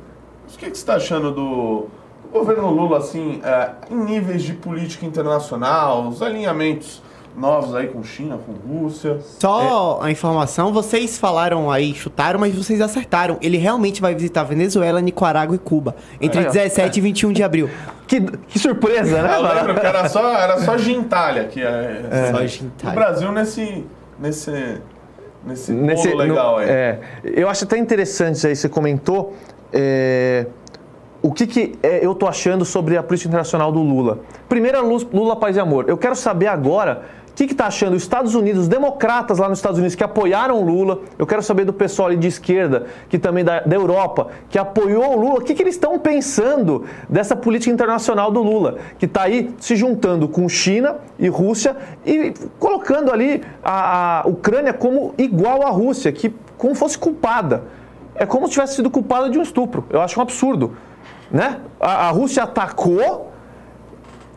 [0.44, 1.88] Mas o que, que você está achando do,
[2.24, 7.02] do governo Lula, assim, eh, em níveis de política internacional, os alinhamentos
[7.36, 9.20] novos aí com China, com Rússia?
[9.40, 13.38] Só a informação, vocês falaram aí, chutaram, mas vocês acertaram.
[13.42, 16.50] Ele realmente vai visitar Venezuela, Nicarágua e Cuba entre ó.
[16.52, 17.70] 17 e 21 de abril.
[18.06, 19.38] Que, que surpresa, né?
[19.38, 22.94] Eu lembro que era só, era só gentalha que é, Só o gentalha.
[22.94, 23.86] Brasil nesse,
[24.20, 24.52] nesse,
[25.44, 26.70] nesse, Nesse- legal no- aí.
[26.70, 29.34] É, eu acho até interessante aí, você comentou
[29.72, 30.46] é,
[31.24, 34.20] o que, que é, eu tô achando sobre a política internacional do Lula.
[34.50, 35.86] Primeiro, a Lula, Lula Paz e Amor.
[35.88, 39.58] Eu quero saber agora o que está achando os Estados Unidos, os democratas lá nos
[39.58, 41.00] Estados Unidos que apoiaram o Lula.
[41.18, 45.18] Eu quero saber do pessoal ali de esquerda, que também da, da Europa, que apoiou
[45.18, 45.40] o Lula.
[45.40, 49.76] O que, que eles estão pensando dessa política internacional do Lula, que está aí se
[49.76, 56.12] juntando com China e Rússia e colocando ali a, a Ucrânia como igual à Rússia,
[56.12, 57.64] que como fosse culpada.
[58.16, 59.86] É como se tivesse sido culpada de um estupro.
[59.90, 60.78] Eu acho um absurdo.
[61.32, 61.58] Né?
[61.80, 63.33] A, a Rússia atacou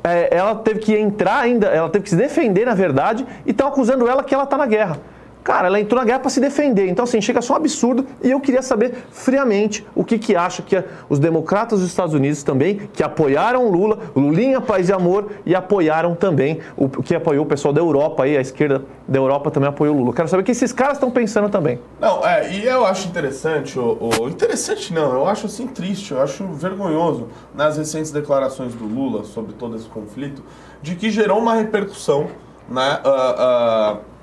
[0.07, 3.69] é, ela teve que entrar ainda, ela teve que se defender, na verdade, e estão
[3.69, 4.99] acusando ela que ela está na guerra.
[5.47, 6.89] Cara, ela entrou na guerra para se defender.
[6.89, 8.05] Então, assim, chega só um absurdo.
[8.21, 12.43] E eu queria saber friamente o que, que acha que os democratas dos Estados Unidos
[12.43, 17.45] também, que apoiaram o Lula, Lulinha Paz e Amor, e apoiaram também o que apoiou
[17.45, 20.13] o pessoal da Europa aí, a esquerda da Europa também apoiou o Lula.
[20.13, 21.79] Quero saber o que esses caras estão pensando também.
[22.01, 26.21] Não, é, e eu acho interessante, o, o- interessante não, eu acho assim triste, eu
[26.21, 30.43] acho vergonhoso nas recentes declarações do Lula sobre todo esse conflito,
[30.83, 32.27] de que gerou uma repercussão,
[32.69, 32.99] né?
[33.05, 34.16] ah, é,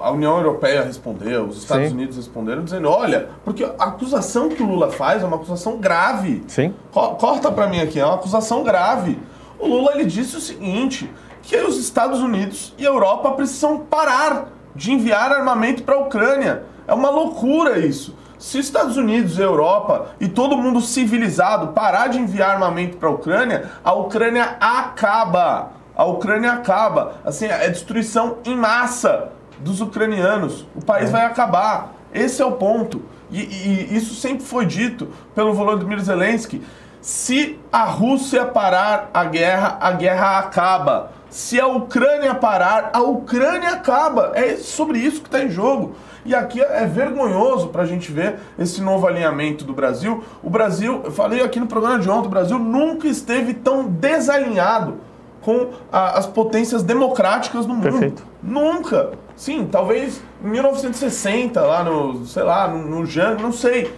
[0.00, 1.94] a União Europeia respondeu, os Estados Sim.
[1.94, 6.42] Unidos responderam, dizendo, olha, porque a acusação que o Lula faz é uma acusação grave.
[6.48, 6.74] Sim.
[6.92, 9.18] Co- Corta pra mim aqui, é uma acusação grave.
[9.58, 11.10] O Lula ele disse o seguinte,
[11.42, 16.64] que os Estados Unidos e a Europa precisam parar de enviar armamento para a Ucrânia.
[16.86, 18.16] É uma loucura isso.
[18.38, 22.96] Se os Estados Unidos e a Europa e todo mundo civilizado parar de enviar armamento
[22.96, 25.70] para a Ucrânia, a Ucrânia acaba.
[25.96, 27.14] A Ucrânia acaba.
[27.24, 29.28] Assim, é destruição em massa
[29.58, 30.66] dos ucranianos.
[30.74, 31.94] O país vai acabar.
[32.12, 33.02] Esse é o ponto.
[33.30, 36.62] E, e- e isso sempre foi dito pelo Volodymyr Zelensky.
[37.00, 41.10] Se a Rússia parar a guerra, a guerra acaba.
[41.30, 44.32] Se a Ucrânia parar, a Ucrânia acaba.
[44.34, 45.94] É sobre isso que está em jogo.
[46.24, 50.24] E aqui é vergonhoso para a gente ver esse novo alinhamento do Brasil.
[50.42, 54.98] O Brasil, eu falei aqui no programa de ontem, o Brasil nunca esteve tão desalinhado
[55.44, 57.82] com a- as potências democráticas do mundo.
[57.82, 58.22] Perfeito.
[58.42, 59.10] Nunca.
[59.36, 63.92] Sim, talvez em 1960, lá no, sei lá, no, no Jango, não sei.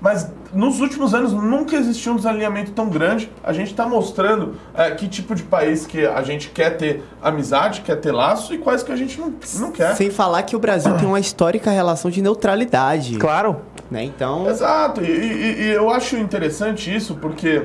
[0.00, 3.30] Mas nos últimos anos nunca existiu um desalinhamento tão grande.
[3.42, 7.82] A gente está mostrando é, que tipo de país que a gente quer ter amizade,
[7.82, 9.94] quer ter laço e quais que a gente não, não quer.
[9.94, 13.16] Sem falar que o Brasil tem uma histórica relação de neutralidade.
[13.16, 13.58] Claro.
[13.90, 14.02] Né?
[14.04, 17.62] Então, Exato, e, e- e eu acho interessante isso porque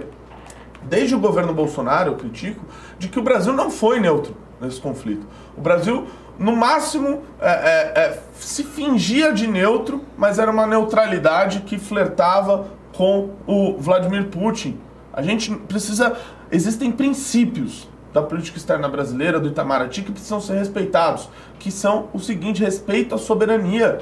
[0.90, 2.66] desde o governo Bolsonaro eu critico
[2.98, 5.26] de que o Brasil não foi neutro nesse conflito.
[5.56, 6.06] O Brasil,
[6.40, 12.68] no máximo, é, é, é, se fingia de neutro, mas era uma neutralidade que flertava
[12.96, 14.80] com o Vladimir Putin.
[15.14, 16.16] A gente precisa
[16.52, 22.20] existem princípios da política externa brasileira, do Itamaraty, que precisam ser respeitados, que são o
[22.20, 24.00] seguinte, respeito à soberania.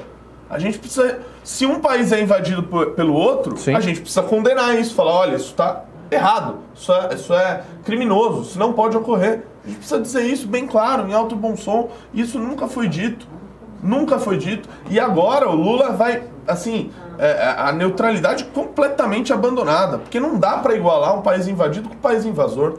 [0.48, 3.74] A gente precisa, se um país é invadido por- pelo outro, Sim.
[3.74, 8.42] a gente precisa condenar isso, falar, olha, isso está errado, isso é, isso é criminoso,
[8.42, 9.44] isso não pode ocorrer.
[9.64, 11.90] A gente precisa dizer isso bem claro, em alto e bom som.
[12.14, 13.26] Isso nunca foi dito.
[13.82, 14.68] Nunca foi dito.
[14.88, 19.98] E agora o Lula vai, assim, é, a neutralidade completamente abandonada.
[19.98, 22.76] Porque não dá para igualar um país invadido com um país invasor.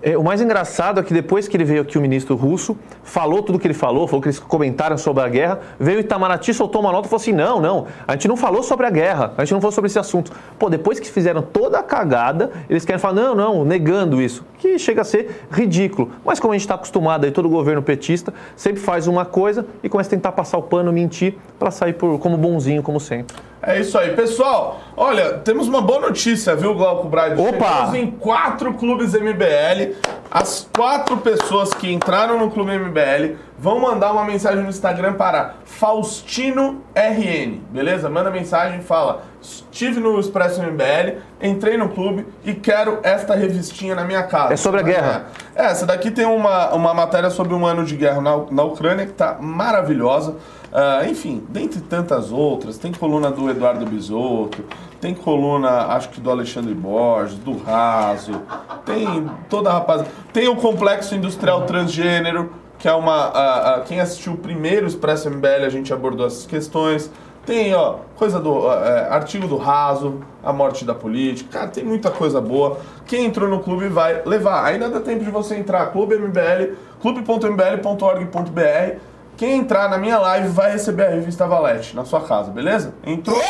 [0.00, 3.42] É, o mais engraçado é que depois que ele veio aqui, o ministro russo, falou
[3.42, 6.80] tudo que ele falou, falou que eles comentaram sobre a guerra, veio o Itamaraty, soltou
[6.80, 9.44] uma nota e falou assim: não, não, a gente não falou sobre a guerra, a
[9.44, 10.30] gente não falou sobre esse assunto.
[10.56, 14.78] Pô, depois que fizeram toda a cagada, eles querem falar: não, não, negando isso, que
[14.78, 16.12] chega a ser ridículo.
[16.24, 19.88] Mas como a gente está acostumado aí, todo governo petista sempre faz uma coisa e
[19.88, 23.36] começa a tentar passar o pano, mentir, para sair por, como bonzinho, como sempre.
[23.60, 24.14] É isso aí.
[24.14, 27.40] Pessoal, olha, temos uma boa notícia, viu, Glauco Braide?
[27.40, 27.66] Opa!
[27.66, 29.87] Chegamos em quatro clubes MBL.
[30.30, 35.54] As quatro pessoas que entraram no clube MBL vão mandar uma mensagem no Instagram para
[35.64, 38.08] Faustino RN, beleza?
[38.08, 43.94] Manda mensagem e fala: estive no Expresso MBL, entrei no clube e quero esta revistinha
[43.94, 44.54] na minha casa.
[44.54, 45.26] É sobre a guerra.
[45.54, 49.06] É, essa daqui tem uma, uma matéria sobre um ano de guerra na, na Ucrânia
[49.06, 50.36] que tá maravilhosa.
[50.72, 54.62] Ah, enfim, dentre tantas outras, tem coluna do Eduardo Bisotto,
[55.00, 58.42] tem coluna, acho que do Alexandre Borges, do Raso,
[58.84, 60.10] tem toda a rapaziada.
[60.32, 63.14] Tem o Complexo Industrial Transgênero, que é uma.
[63.14, 67.10] ah, ah, quem assistiu o primeiro Expresso MBL, a gente abordou essas questões.
[67.44, 68.70] Tem, ó, coisa do.
[68.70, 71.58] é, artigo do Raso, a morte da política.
[71.58, 72.78] Cara, tem muita coisa boa.
[73.06, 74.64] Quem entrou no clube vai levar.
[74.64, 75.86] Ainda dá tempo de você entrar.
[75.86, 78.98] Clube MBL, clube.mbl.org.br.
[79.36, 82.92] Quem entrar na minha live vai receber a revista Valete na sua casa, beleza?
[83.06, 83.40] Entrou?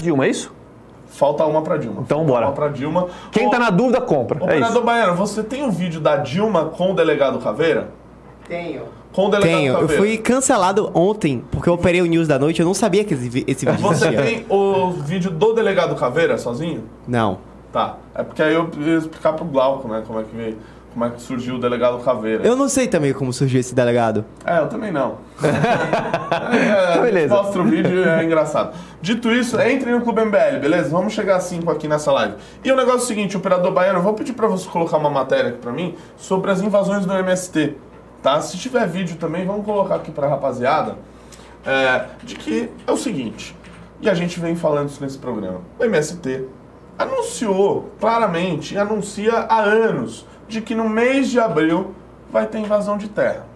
[0.00, 0.52] Dilma, é isso?
[1.08, 2.02] Falta uma pra Dilma.
[2.02, 2.46] Então, Falta bora.
[2.46, 3.08] Uma pra Dilma.
[3.32, 4.38] Quem Ô, tá na dúvida, compra.
[4.38, 4.82] É Operador isso.
[4.82, 7.88] Baiano, você tem um vídeo da Dilma com o delegado Caveira?
[8.48, 8.82] Tenho.
[9.12, 9.74] Com o delegado Tenho.
[9.74, 13.14] Eu fui cancelado ontem, porque eu operei o News da noite, eu não sabia que
[13.14, 14.22] esse, esse vídeo Você existia.
[14.22, 16.84] tem o vídeo do delegado Caveira sozinho?
[17.06, 17.38] Não.
[17.72, 17.96] Tá.
[18.14, 20.02] É porque aí eu ia explicar pro Glauco, né?
[20.06, 20.56] Como é que veio,
[20.92, 22.44] como é que surgiu o delegado Caveira.
[22.46, 24.24] Eu não sei também como surgiu esse delegado.
[24.44, 25.18] É, eu também não.
[25.44, 27.34] é, Beleza.
[27.34, 28.74] Mostra o vídeo é engraçado.
[29.00, 30.88] Dito isso, entre no Clube MBL, beleza?
[30.88, 32.34] Vamos chegar a 5 aqui nessa live.
[32.64, 35.10] E o negócio é o seguinte, operador baiano, eu vou pedir pra você colocar uma
[35.10, 37.76] matéria aqui pra mim sobre as invasões do MST.
[38.22, 38.40] Tá?
[38.40, 40.96] Se tiver vídeo também, vamos colocar aqui pra rapaziada.
[41.66, 43.54] é, de que é o seguinte,
[44.00, 45.60] e a gente vem falando isso nesse programa.
[45.78, 46.46] O MST
[46.98, 51.94] anunciou claramente, e anuncia há anos, de que no mês de abril
[52.30, 53.46] vai ter invasão de terra.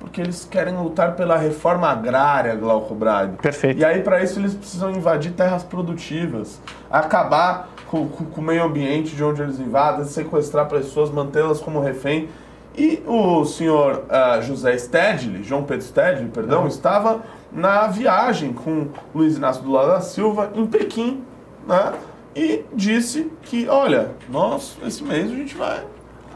[0.00, 3.34] Porque eles querem lutar pela reforma agrária, Glauco Braga.
[3.40, 3.78] Perfeito.
[3.80, 6.60] E aí, para isso, eles precisam invadir terras produtivas,
[6.90, 11.80] acabar com, com- com o meio ambiente de onde eles invadem, sequestrar pessoas, mantê-las como
[11.80, 12.28] refém.
[12.76, 17.20] E o senhor ah, José Stedley, João Pedro Stedley, perdão, estava
[17.52, 21.22] na viagem com Luiz Inácio Lula da Silva em Pequim,
[21.66, 21.92] né?
[22.34, 25.80] E disse que, olha, nós, esse mês a gente vai,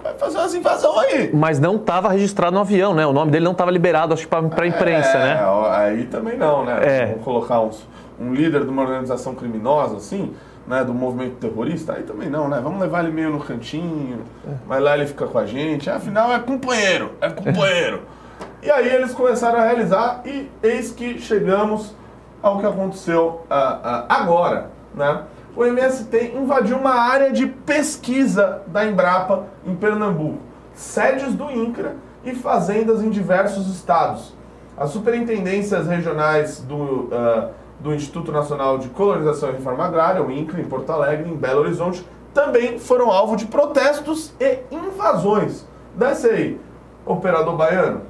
[0.03, 1.31] vai fazer umas invasões aí.
[1.33, 3.07] Mas não estava registrado no avião, né?
[3.07, 5.41] O nome dele não estava liberado, acho que pra, pra imprensa, é, né?
[5.71, 6.79] Aí também não, né?
[6.83, 7.07] É.
[7.07, 7.89] Vamos colocar uns-
[8.21, 10.33] um líder de uma organização criminosa, assim,
[10.67, 10.85] né?
[10.85, 12.61] Do movimento terrorista, aí também não, né?
[12.63, 14.25] Vamos levar ele meio no cantinho,
[14.67, 15.89] mas lá ele fica com a gente.
[15.89, 18.03] Afinal, é companheiro, é companheiro.
[18.63, 21.95] e aí eles começaram a realizar e eis que chegamos
[22.43, 25.23] ao que aconteceu ah, ah, agora, né?
[25.57, 30.39] O MST invadiu uma área de pesquisa da Embrapa em Pernambuco,
[30.75, 34.35] sedes do INCRA e fazendas em diversos estados.
[34.77, 40.61] As superintendências regionais do, ah, do Instituto Nacional de Colonização e Reforma Agrária, o INCRA,
[40.61, 45.67] em Porto Alegre, em Belo Horizonte, também foram alvo de protestos e invasões.
[45.95, 46.61] Desce aí,
[47.05, 48.03] operador baiano.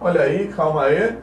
[0.00, 1.18] Olha aí, calma aí.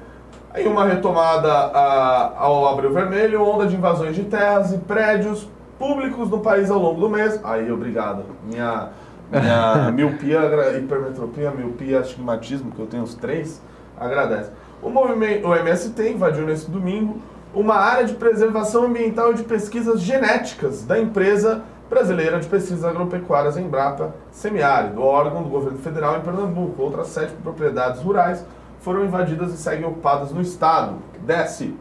[0.53, 6.29] Aí uma retomada a- ao Abril Vermelho, onda de invasões de terras e prédios públicos
[6.29, 7.39] no país ao longo do mês.
[7.43, 8.23] Aí, obrigado.
[8.45, 8.89] Minha,
[9.31, 10.39] minha miopia,
[10.77, 13.61] hipermetropia, miopia, astigmatismo, que eu tenho os três,
[13.99, 14.51] agradece.
[14.81, 17.19] O movimento, o MST invadiu nesse domingo
[17.53, 23.57] uma área de preservação ambiental e de pesquisas genéticas da empresa brasileira de pesquisas agropecuárias
[23.57, 26.81] Embrapa Semiárido, órgão do governo federal em Pernambuco.
[26.81, 28.45] Outras sete propriedades rurais
[28.79, 30.95] foram invadidas e seguem ocupadas no estado.
[31.21, 31.75] Desce.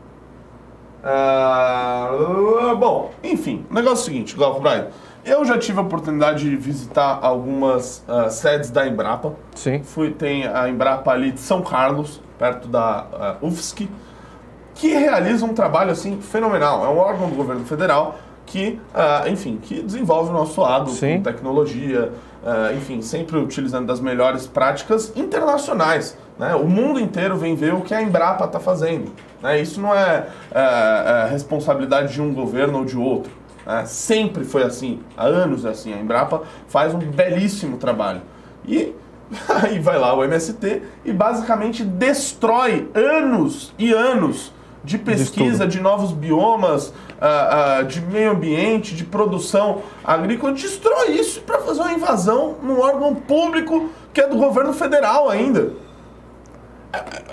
[1.03, 4.89] Ah, bom, enfim, o negócio é o seguinte, Glauco Braga.
[5.23, 9.35] Eu já tive a oportunidade de visitar algumas ah, sedes da Embrapa.
[9.55, 9.83] Sim.
[9.83, 13.89] Fui, tem a Embrapa ali de São Carlos, perto da ah, UFSC,
[14.75, 16.85] que realiza um trabalho assim fenomenal.
[16.85, 21.17] É um órgão do governo federal que, ah, enfim, que desenvolve o nosso agro Sim.
[21.17, 22.13] com tecnologia,
[22.45, 26.19] ah, enfim, sempre utilizando das melhores práticas internacionais.
[26.39, 26.55] Né?
[26.55, 29.11] O mundo inteiro vem ver o que a Embrapa está fazendo.
[29.41, 29.59] Né?
[29.59, 33.33] Isso não é, é, é responsabilidade de um governo ou de outro.
[33.65, 33.87] né?
[33.87, 35.95] Sempre foi assim, há anos é assim.
[35.95, 38.21] A Embrapa faz um belíssimo trabalho.
[38.67, 38.95] E
[39.63, 44.53] aí vai lá o MST e basicamente destrói anos e anos
[44.85, 51.41] de pesquisa, de novos biomas, ah, ah, de meio ambiente, de produção agrícola, destrói isso
[51.41, 55.73] para fazer uma invasão num órgão público que é do governo federal ainda.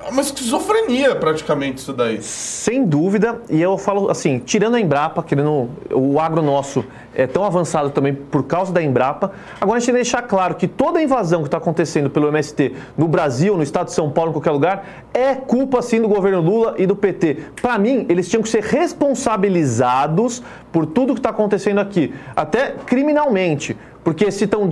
[0.05, 2.21] É uma esquizofrenia praticamente isso daí.
[2.21, 7.43] Sem dúvida, e eu falo assim, tirando a Embrapa, querendo o agro nosso é tão
[7.43, 10.99] avançado também por causa da Embrapa, agora a gente tem que deixar claro que toda
[10.99, 14.33] a invasão que está acontecendo pelo MST no Brasil, no estado de São Paulo, em
[14.33, 17.37] qualquer lugar, é culpa sim do governo Lula e do PT.
[17.61, 23.75] Para mim, eles tinham que ser responsabilizados por tudo que está acontecendo aqui, até criminalmente.
[24.03, 24.67] Porque se estão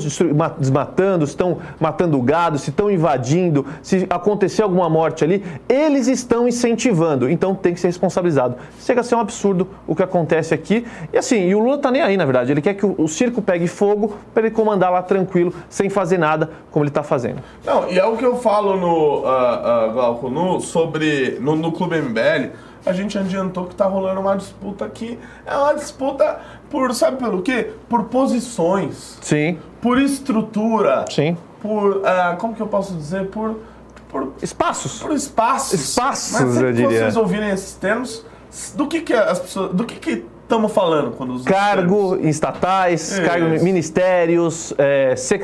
[0.58, 6.48] desmatando, se estão matando gado, se estão invadindo, se acontecer alguma morte ali, eles estão
[6.48, 7.30] incentivando.
[7.30, 8.56] Então tem que ser responsabilizado.
[8.80, 10.86] Chega a ser um absurdo o que acontece aqui.
[11.14, 12.52] E assim, e o Lula tá nem aí, na verdade.
[12.52, 16.18] Ele quer que o, o circo pegue fogo para ele comandar lá tranquilo, sem fazer
[16.18, 17.42] nada, como ele está fazendo.
[17.66, 21.72] Não, e é o que eu falo no, uh, uh, Glauco, no, sobre, no, no
[21.72, 22.52] Clube MBL,
[22.86, 25.20] a gente adiantou que tá rolando uma disputa aqui.
[25.46, 27.72] É uma disputa por, sabe pelo quê?
[27.88, 29.18] Por posições.
[29.22, 29.58] Sim.
[29.82, 31.06] Por estrutura.
[31.10, 31.38] Sim.
[31.62, 33.28] Por, uh, como que eu posso dizer?
[33.28, 33.60] Por,
[34.08, 35.02] por espaços.
[35.02, 35.74] Por espaços.
[35.80, 37.00] Espaços, Mas sempre eu que diria.
[37.00, 38.26] vocês ouvirem esses termos,
[38.76, 42.28] do que que as pessoas, do que que estamos falando quando usamos Cargo termos?
[42.28, 43.22] estatais, Isso.
[43.22, 45.40] cargo em ministérios, é, se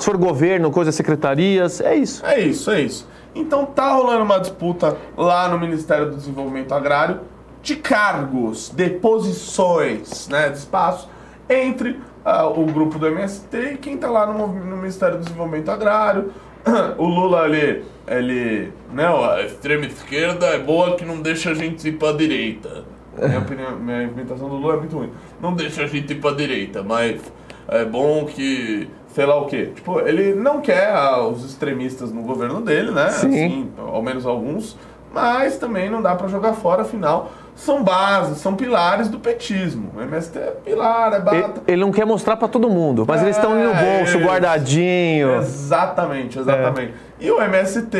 [0.00, 2.24] for governo, coisas secretarias, é isso.
[2.26, 3.08] É isso, é isso.
[3.34, 7.20] Então tá rolando uma disputa lá no Ministério do Desenvolvimento Agrário
[7.64, 11.08] de cargos, de posições, né, de espaço
[11.48, 15.70] entre ah, o grupo do MST e quem tá lá no, no Ministério do Desenvolvimento
[15.70, 16.32] Agrário.
[16.96, 21.88] O Lula ele, ele, né, a extrema esquerda é boa que não deixa a gente
[21.88, 22.84] ir pra direita.
[23.18, 25.10] Minha, opinião, minha imitação do Lula é muito ruim.
[25.40, 27.20] Não deixa a gente ir pra direita, mas
[27.68, 29.72] é bom que sei lá o quê.
[29.74, 33.10] Tipo, ele não quer ah, os extremistas no governo dele, né?
[33.10, 33.28] Sim.
[33.28, 34.76] Assim, ao menos alguns.
[35.12, 39.90] Mas também não dá pra jogar fora, afinal, são bases, são pilares do petismo.
[39.96, 41.62] O MST é pilar, é bata.
[41.66, 45.36] ele não quer mostrar pra todo mundo, mas eles estão ali no É, bolso, guardadinho.
[45.36, 46.94] Exatamente, exatamente.
[47.20, 47.96] E o MST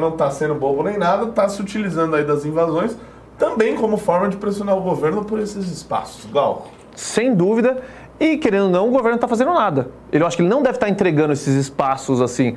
[0.00, 2.96] não tá sendo bobo nem nada, tá se utilizando aí das invasões
[3.38, 6.30] também como forma de pressionar o governo por esses espaços.
[6.30, 6.68] Gal.
[6.94, 7.78] Sem dúvida.
[8.20, 9.88] E querendo ou não, o governo não está fazendo nada.
[10.12, 12.56] Ele eu acho que ele não deve estar entregando esses espaços assim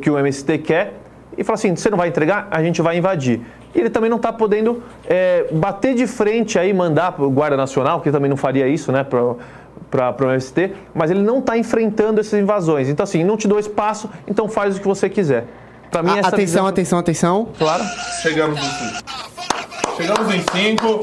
[0.00, 0.94] que o MST quer
[1.36, 3.40] e fala assim: você não vai entregar, a gente vai invadir.
[3.74, 7.56] E ele também não está podendo é, bater de frente aí, mandar para o Guarda
[7.56, 9.04] Nacional, que também não faria isso, né?
[9.04, 12.88] Pra, para o MST, mas ele não está enfrentando essas invasões.
[12.88, 15.46] Então, assim, não te dou espaço, então faz o que você quiser.
[15.90, 17.48] Para mim, A- essa atenção, visão- atenção, atenção.
[17.58, 17.82] Claro.
[18.22, 19.96] Chegamos em 5.
[19.96, 21.00] Chegamos em 5.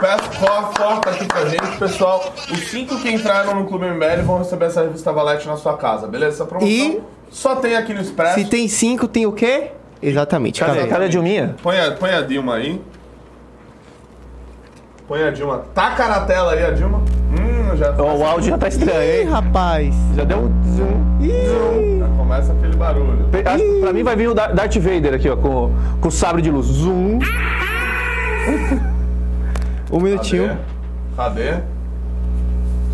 [0.00, 0.30] Peço
[0.78, 2.32] corta aqui pra gente, pessoal.
[2.50, 6.06] Os 5 que entraram no Clube MBL vão receber essa revista Valete na sua casa,
[6.06, 6.36] beleza?
[6.36, 8.34] Essa promoção E- só tem aqui no Expresso.
[8.38, 9.72] Se tem cinco, tem o quê?
[10.02, 10.60] Exatamente.
[10.60, 11.54] Cadê, cadê a Dilminha?
[11.62, 12.80] Põe a, põe a Dilma aí.
[15.06, 15.58] Põe a Dilma.
[15.74, 16.98] Taca na tela aí a Dilma.
[16.98, 19.28] Hum, já, Ó, o áudio já tá estranho, Ih, hein?
[19.28, 19.94] rapaz.
[20.16, 21.20] Já deu um zoom.
[21.20, 21.98] Ih.
[22.00, 23.26] já começa aquele barulho.
[23.44, 26.10] Acho que Pra mim vai vir o Dar- Darth Vader aqui, ó, com, com o
[26.12, 26.66] sabre de luz.
[26.66, 27.18] Zoom.
[29.92, 30.56] Um minutinho.
[31.16, 31.50] Cadê?
[31.50, 31.60] Cadê?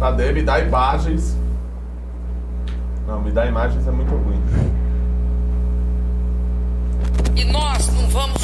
[0.01, 0.33] Cadê?
[0.33, 1.37] Me dá imagens.
[3.07, 4.41] Não, me dá imagens é muito ruim.
[7.37, 8.43] E nós não vamos.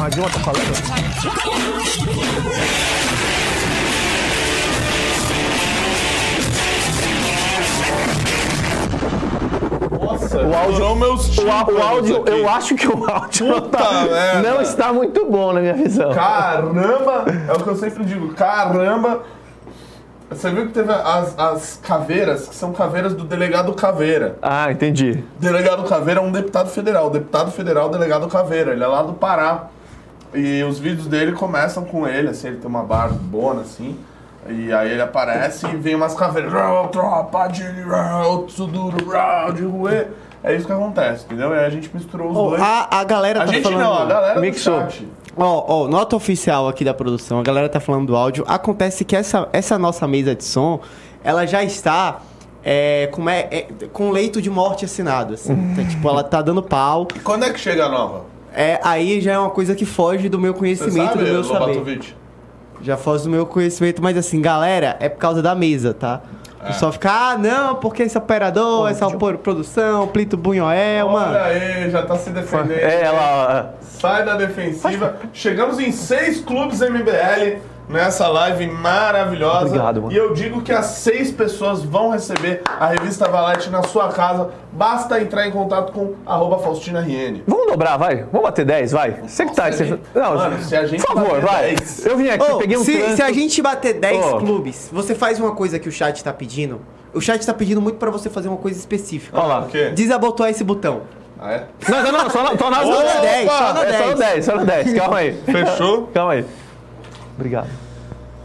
[0.00, 1.84] A Dilma tá falando?
[10.00, 13.60] Nossa, O áudio- meus O, á- o tímpanos áudio, eu acho que o áudio não,
[13.62, 14.04] tá-
[14.42, 16.12] não está muito bom na minha visão.
[16.12, 17.24] Caramba!
[17.48, 19.22] É o que eu sempre digo, caramba!
[20.30, 24.36] Você viu que teve as, as caveiras, que são caveiras do delegado Caveira.
[24.42, 25.22] Ah, entendi.
[25.38, 27.10] Delegado Caveira é um deputado federal.
[27.10, 28.72] Deputado federal, delegado Caveira.
[28.72, 29.66] Ele é lá do Pará.
[30.32, 33.96] E os vídeos dele começam com ele, assim, ele tem uma barbona, assim.
[34.48, 36.52] E aí ele aparece e vem umas caveiras.
[36.52, 37.62] "Rau, Tropa de
[39.12, 40.06] rau, de ruê.
[40.44, 41.54] É isso que acontece, entendeu?
[41.54, 42.60] E aí a gente misturou os Ó, dois.
[42.62, 43.80] a, a galera A tá gente falando...
[43.80, 44.86] não, a galera Mixou.
[45.36, 48.44] Ó, ó, nota oficial aqui da produção, a galera tá falando do áudio.
[48.46, 50.80] Acontece que essa, essa nossa mesa de som,
[51.24, 52.20] ela já está
[52.62, 55.54] é, com, é, é, com leito de morte assinado, assim.
[55.72, 57.08] Então, tipo, ela tá dando pau.
[57.24, 58.26] Quando é que chega a nova?
[58.52, 62.00] É, aí já é uma coisa que foge do meu conhecimento, sabe, do meu saber.
[62.82, 66.20] Já foge do meu conhecimento, mas assim, galera, é por causa da mesa, tá?
[66.64, 71.32] O pessoal fica, ah, não, porque esse operador, essa por- produção, Plito Bunhoel, mano.
[71.32, 72.72] Olha aí, já tá se defendendo.
[72.78, 73.74] É, ela.
[73.82, 75.16] Sai da defensiva.
[75.32, 77.58] Chegamos em seis clubes MBL
[77.88, 79.66] nessa live maravilhosa.
[79.66, 80.12] Obrigado, mano.
[80.12, 84.50] E eu digo que as seis pessoas vão receber a revista Valete na sua casa.
[84.72, 87.42] Basta entrar em contato com arroba Faustina RN.
[87.46, 88.24] Vamos dobrar, vai?
[88.32, 89.10] Vamos bater 10, vai?
[89.26, 89.70] Você que tá.
[89.70, 89.84] Você...
[89.84, 91.74] gente- Não, Mano, se a gente por favor, bater vai.
[91.76, 92.06] 10.
[92.06, 94.36] Eu vim aqui, Ô, peguei um se, se a gente bater 10 Ô.
[94.38, 96.80] clubes, você faz uma coisa que o chat tá pedindo.
[97.12, 99.38] O chat tá pedindo muito pra você fazer uma coisa específica.
[99.38, 99.60] Olha lá.
[99.60, 99.90] O quê?
[99.90, 101.02] Desabotoar esse botão.
[101.40, 101.64] Ah, é?
[101.88, 103.20] Não, não, não, só na, só na, Só na Opa!
[103.20, 104.18] 10, só na É só no 10.
[104.18, 104.94] 10, só no 10.
[104.94, 105.32] Calma aí.
[105.44, 106.06] Fechou?
[106.14, 106.44] Calma aí.
[107.36, 107.68] Obrigado.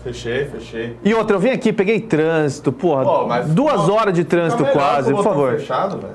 [0.04, 0.98] Fechei, fechei.
[1.04, 3.04] E outra, eu vim aqui, peguei trânsito, porra.
[3.04, 5.52] Pô, mas- duas Pô, horas de trânsito Tá melhor quase, por favor.
[5.60, 6.14] Fechado, velho.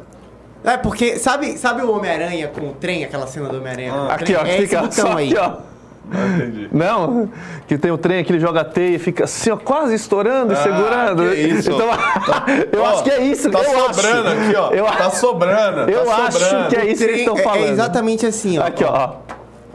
[0.64, 4.34] É, porque, sabe, sabe o Homem-Aranha com o trem, aquela cena do Homem-Aranha o Aqui,
[4.34, 5.28] ó, é fica esse botão só aí.
[5.28, 5.74] aqui, ó.
[6.10, 6.68] Não entendi.
[6.72, 7.30] Não,
[7.66, 10.52] que tem o trem que ele joga a teia e fica assim, ó, quase estourando
[10.52, 11.22] e Ah, segurando.
[11.30, 11.70] que isso.
[11.70, 11.88] Então,
[12.72, 13.50] eu Ó, acho que é isso.
[13.50, 14.40] Tá eu sobrando acho.
[14.40, 14.70] aqui, ó.
[14.70, 15.90] Eu, Tá sobrando.
[15.90, 16.68] eu tá acho sobrando.
[16.70, 17.64] que é isso que eles estão É- falando.
[17.66, 18.66] É, exatamente assim, ó.
[18.66, 18.90] Aqui, ó.
[18.92, 19.06] ó.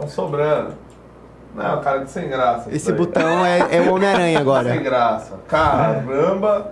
[0.02, 0.74] Tá sobrando.
[1.60, 2.70] Não, cara, que sem graça.
[2.74, 4.72] Esse botão é, é o Homem-Aranha agora.
[4.72, 5.34] Sem graça.
[5.48, 6.72] Caramba.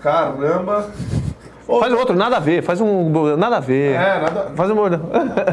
[0.00, 0.90] Caramba.
[1.68, 2.62] Ô, Faz o outro, nada a ver.
[2.62, 3.36] Faz um.
[3.36, 3.94] Nada a ver.
[3.94, 4.50] É, nada.
[4.56, 5.00] Faz um bordão.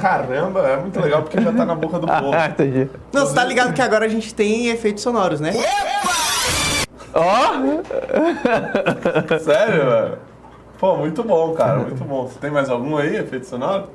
[0.02, 2.32] Caramba, é muito legal porque já tá na boca do povo.
[2.34, 2.90] Ah, entendi.
[3.12, 5.52] Não, você tá ligado que agora a gente tem efeitos sonoros, né?
[7.14, 7.60] Ó!
[9.40, 10.18] Sério, velho?
[10.80, 12.28] Pô, muito bom, cara, muito bom.
[12.28, 13.90] Você tem mais algum aí, efeito sonoro?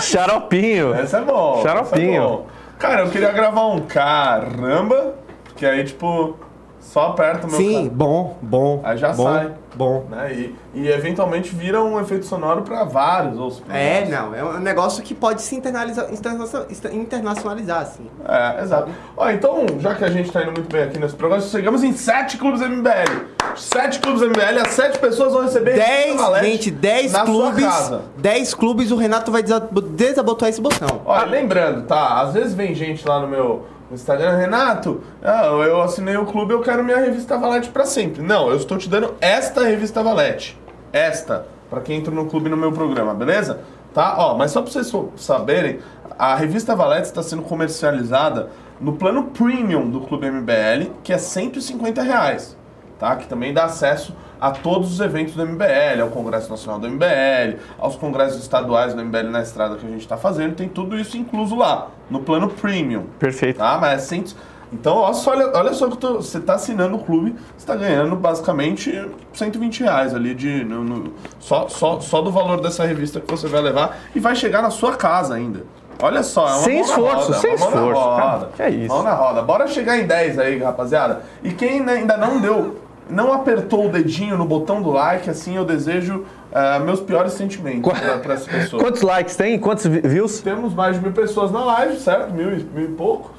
[0.00, 0.94] Xaropinho.
[1.00, 1.54] Esse é bom.
[1.54, 2.22] esse Xaropinho.
[2.22, 2.46] é bom.
[2.78, 5.14] Cara, eu queria gravar um caramba,
[5.44, 6.36] porque aí, tipo,
[6.80, 8.80] só aperta o meu Sim, bom, bom.
[8.82, 9.52] Aí já bom, sai.
[9.74, 10.04] Bom.
[10.10, 10.32] né?
[10.32, 15.02] E, e eventualmente vira um efeito sonoro pra vários outros É, não, é um negócio
[15.02, 16.44] que pode se internaliza- interna-
[16.92, 18.06] internacionalizar, assim.
[18.26, 18.90] É, exato.
[19.16, 21.92] Ó, então, já que a gente tá indo muito bem aqui nesse programa, chegamos em
[21.92, 23.26] sete clubes MBL.
[23.56, 27.64] Sete clubes MBL, as sete pessoas vão receber 10, valete gente, 10 na sua clubes.
[27.64, 28.02] casa.
[28.16, 31.02] 10 clubes, o Renato vai desa- desabotoar esse botão.
[31.04, 32.20] Olha, lembrando, tá?
[32.22, 36.60] Às vezes vem gente lá no meu Instagram, Renato, ah, eu assinei o clube, eu
[36.60, 38.22] quero minha revista Valete pra sempre.
[38.22, 40.58] Não, eu estou te dando esta revista Valete.
[40.92, 43.60] Esta, pra quem entra no clube no meu programa, beleza?
[43.94, 44.14] Tá?
[44.18, 45.80] Ó, mas só pra vocês saberem,
[46.18, 52.02] a revista Valete está sendo comercializada no plano premium do Clube MBL, que é 150
[52.02, 52.56] reais
[53.02, 53.16] tá?
[53.16, 57.58] Que também dá acesso a todos os eventos do MBL, ao Congresso Nacional do MBL,
[57.78, 61.16] aos congressos estaduais do MBL na estrada que a gente está fazendo, tem tudo isso
[61.16, 63.58] incluso lá, no plano premium, Perfeito.
[63.58, 63.78] tá?
[63.80, 64.34] Mas é cento-
[64.72, 67.76] Então, ó, só- olha, olha só que tô- você está assinando o clube, você está
[67.76, 68.90] ganhando basicamente
[69.32, 73.46] 120 reais ali de, no- no- só, só, só do valor dessa revista que você
[73.46, 75.60] vai levar e vai chegar na sua casa ainda.
[76.02, 78.16] Olha só, é uma Sem esforço, roda, é sem esforço, roda.
[78.22, 78.48] cara.
[78.56, 78.88] Que é isso.
[78.94, 79.42] Mão na roda.
[79.42, 81.22] Bora chegar em 10 aí, rapaziada.
[81.44, 82.78] E quem né, ainda não deu,
[83.10, 87.92] não apertou o dedinho no botão do like, assim eu desejo ah, meus piores sentimentos
[88.22, 88.80] pra essa pessoa.
[88.84, 89.58] Quantos likes tem?
[89.58, 90.40] Quantos vi- views?
[90.40, 92.32] Temos mais de mil pessoas na live, certo?
[92.32, 93.30] Mil, e- mil e poucos.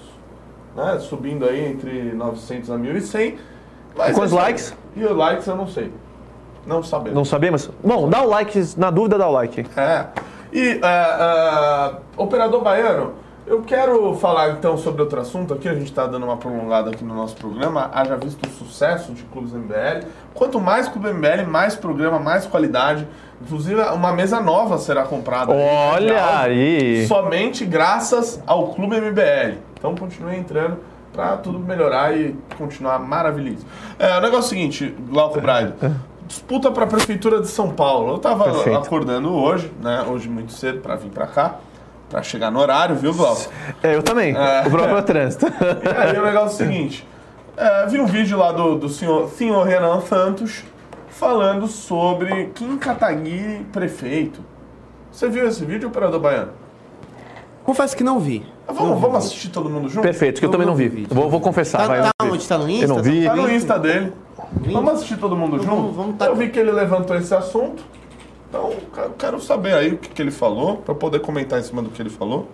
[0.75, 0.97] Né?
[0.99, 3.35] Subindo aí entre 900 a 1.100.
[3.95, 4.75] Mas E quantos é likes?
[4.95, 5.91] E os likes eu não sei.
[6.65, 7.15] Não sabemos.
[7.15, 7.69] Não sabemos?
[7.83, 9.65] Bom, dá o like, na dúvida dá o like.
[9.77, 10.05] É.
[10.51, 13.13] E, ah, ah, operador baiano,
[13.45, 15.67] eu quero falar então sobre outro assunto aqui.
[15.67, 17.89] A gente está dando uma prolongada aqui no nosso programa.
[17.93, 20.07] Haja visto o sucesso de clubes MBL.
[20.33, 23.07] Quanto mais clube MBL, mais programa, mais qualidade.
[23.41, 25.51] Inclusive, uma mesa nova será comprada.
[25.53, 27.05] Olha aí.
[27.07, 29.57] Somente graças ao Clube MBL.
[29.77, 30.77] Então continue entrando
[31.11, 33.65] para tudo melhorar e continuar maravilhoso.
[33.99, 35.73] É, o negócio é o seguinte, Glauco Braido.
[36.25, 38.13] Disputa para a Prefeitura de São Paulo.
[38.13, 38.79] Eu tava Perfeito.
[38.79, 40.05] acordando hoje, né?
[40.09, 41.55] Hoje muito cedo para vir para cá.
[42.13, 43.41] Para chegar no horário, viu, Glauco?
[43.81, 44.35] É, eu também.
[44.35, 44.67] É.
[44.67, 45.47] O próprio trânsito.
[45.83, 47.07] E aí o negócio é o seguinte.
[47.57, 50.63] é, vi um vídeo lá do, do senhor, senhor Renan Santos
[51.09, 54.41] falando sobre Kim Kataguiri prefeito.
[55.11, 56.51] Você viu esse vídeo, operador baiano?
[57.63, 58.45] Confesso que não vi.
[58.67, 60.03] Vamos, vamos assistir todo mundo junto?
[60.03, 61.07] Perfeito, que eu também não vi.
[61.09, 61.79] Vou, vou confessar.
[61.79, 62.47] Tá, vai, tá onde?
[62.47, 62.85] Tá no Insta?
[62.85, 63.25] Eu não vi.
[63.25, 64.13] Tá no Insta dele.
[64.71, 65.65] Vamos assistir todo mundo junto?
[65.67, 67.83] vamos- vamos tá- Eu vi que ele levantou esse assunto.
[68.53, 71.81] Então, quero- quero saber aí o que, que ele falou, pra poder comentar em cima
[71.81, 72.47] do que ele falou.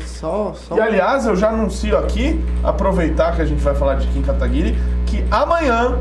[0.00, 0.76] Só, só.
[0.76, 4.74] E aliás, eu já anuncio aqui, aproveitar que a gente vai falar de Kim Kataguiri,
[5.06, 5.98] que amanhã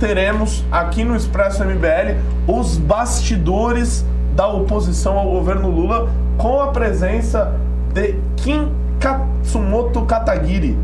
[0.00, 2.16] teremos aqui no Expresso MBL
[2.48, 4.04] os bastidores
[4.34, 7.54] da oposição ao governo Lula com a presença
[7.92, 8.68] de Kim
[8.98, 10.76] Katsumoto Kataguiri.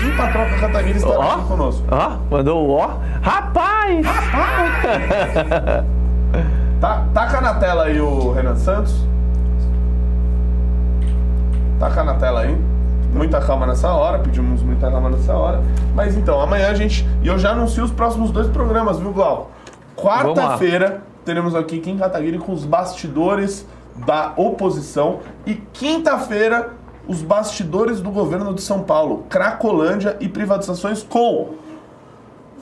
[0.00, 1.82] Kim Patroca Catarina estará Ó, aqui conosco.
[1.90, 2.90] ó, mandou o ó.
[3.22, 4.04] Rapaz!
[6.80, 8.94] Tá, taca na tela aí o Renan Santos.
[11.78, 12.56] Taca na tela aí.
[13.12, 15.62] Muita calma nessa hora, pedimos muita calma nessa hora.
[15.94, 17.08] Mas então, amanhã a gente.
[17.22, 19.50] E eu já anuncio os próximos dois programas, viu, Glauco?
[19.96, 23.66] Quarta-feira teremos aqui Kim Kataguiri com os bastidores
[24.06, 25.20] da oposição.
[25.46, 26.74] E quinta-feira,
[27.08, 31.54] os bastidores do governo de São Paulo, Cracolândia e privatizações com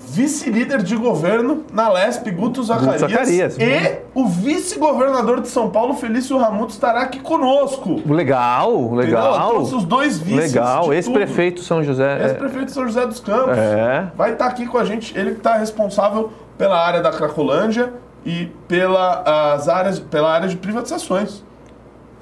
[0.09, 3.57] vice-líder de governo na Lesp, Guto Zacarias, Zacarias.
[3.59, 8.00] e o vice-governador de São Paulo, Felício Ramuto, estará aqui conosco.
[8.07, 9.59] Legal, legal.
[9.61, 12.20] os dois vices Legal, ex-prefeito São José.
[12.20, 13.57] é, Ex-prefeito São José dos Campos.
[13.59, 14.07] É.
[14.16, 15.16] Vai estar aqui com a gente.
[15.18, 17.92] Ele que está responsável pela área da Cracolândia
[18.24, 21.42] e pela, as áreas, pela área de privatizações.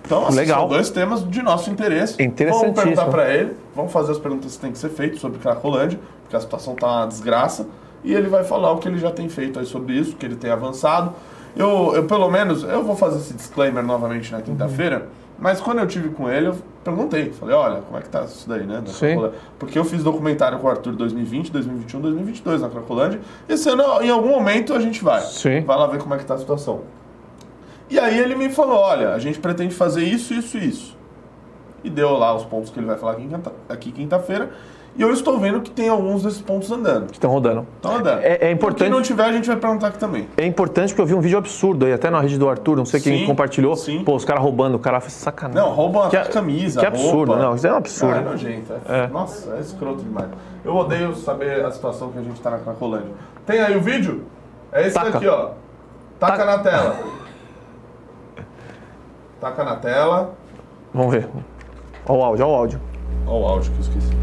[0.04, 0.60] Então, assim, Legal.
[0.60, 2.16] são dois temas de nosso interesse.
[2.60, 5.98] Vamos perguntar para ele, vamos fazer as perguntas que têm que ser feitas sobre Cracolândia,
[6.22, 7.66] porque a situação tá uma desgraça.
[8.04, 10.34] E ele vai falar o que ele já tem feito aí sobre isso, que ele
[10.34, 11.12] tem avançado.
[11.56, 15.86] Eu, eu pelo menos, eu vou fazer esse disclaimer novamente na quinta-feira, mas quando eu
[15.86, 18.82] tive com ele, eu perguntei, falei, olha, como é que tá isso daí, né?
[19.58, 23.20] Porque eu fiz documentário com o Arthur 2020, 2021, 2022 na Cracolândia.
[23.48, 25.20] Esse ano, em algum momento, a gente vai.
[25.20, 25.60] Sim.
[25.60, 26.82] Vai lá ver como é que tá a situação.
[27.92, 30.96] E aí ele me falou, olha, a gente pretende fazer isso, isso e isso.
[31.84, 33.16] E deu lá os pontos que ele vai falar
[33.68, 34.50] aqui, quinta-feira.
[34.96, 37.10] E eu estou vendo que tem alguns desses pontos andando.
[37.12, 37.66] Estão rodando.
[37.76, 38.20] Estão andando.
[38.22, 40.26] É- é importante- que não tiver, a gente vai perguntar aqui também.
[40.38, 42.84] É importante porque eu vi um vídeo absurdo aí, até na rede do Arthur, não
[42.86, 43.76] sei quem Sim, compartilhou.
[43.76, 44.02] sim.
[44.04, 45.62] Pô, os caras roubando, o cara fez sacanagem.
[45.62, 47.36] Não, roubam a Que- camisa, Que absurdo, roupa.
[47.42, 48.14] não, isso é um absurdo.
[48.14, 48.72] Ah, é nojento.
[48.88, 48.98] É.
[49.00, 49.06] É.
[49.08, 50.28] Nossa, é escroto demais.
[50.64, 53.12] Eu odeio saber a situação que a gente tá na Cracolândia.
[53.46, 54.24] Tem aí o vídeo?
[54.70, 55.10] É esse Taca.
[55.12, 55.50] daqui, ó.
[56.20, 56.44] Taca Taca.
[56.44, 56.96] na tela.
[59.42, 60.34] Taca na tela.
[60.94, 61.28] Vamos ver.
[62.06, 62.80] Olha o áudio, olha o áudio.
[63.26, 64.16] Olha o áudio que eu esqueci.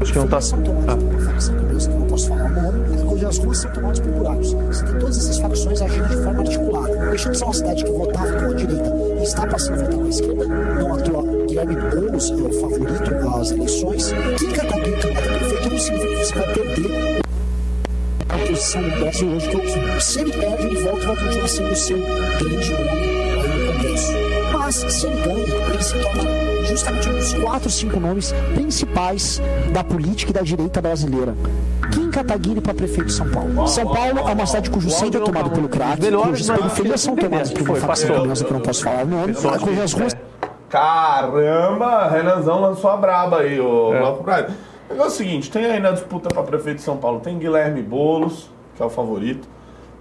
[0.00, 0.40] Acho que não tá.
[0.40, 3.72] São tomados por facções, que eu não posso falar o nome, porque as ruas são
[3.72, 4.52] tomadas por buracos.
[4.52, 7.10] Você tem todas essas facções agindo de forma articulada.
[7.10, 9.98] Deixando de ser uma cidade que votava com a direita e está passando a votar
[9.98, 10.46] com a esquerda.
[10.46, 10.94] Não
[11.46, 14.12] Guilherme Boulos é o favorito às eleições.
[14.38, 14.64] Quem a
[15.70, 17.20] não significa que você vai perder
[18.30, 18.36] a
[19.00, 21.98] Brasil hoje, que eu- se ele perde, ele volta e vai continuar sendo o seu
[21.98, 23.29] grande nome.
[24.70, 26.22] Mas se ele ganha, ele se torna
[26.64, 29.42] justamente um dos quatro, cinco nomes principais
[29.72, 31.34] da política e da direita brasileira.
[31.92, 33.66] Kim Kataguiri para prefeito de São Paulo.
[33.66, 37.50] São Paulo é uma cidade cujo centro é tomado pelo crack, cujas periferias são tomadas
[37.50, 40.16] por uma facção criminosa que eu não posso falar o nome, cujas ruas.
[40.68, 44.24] Caramba, Renanzão lançou a braba aí, o negócio
[44.88, 48.48] é o seguinte, tem aí na disputa para prefeito de São Paulo, tem Guilherme Boulos,
[48.76, 49.48] que é o favorito.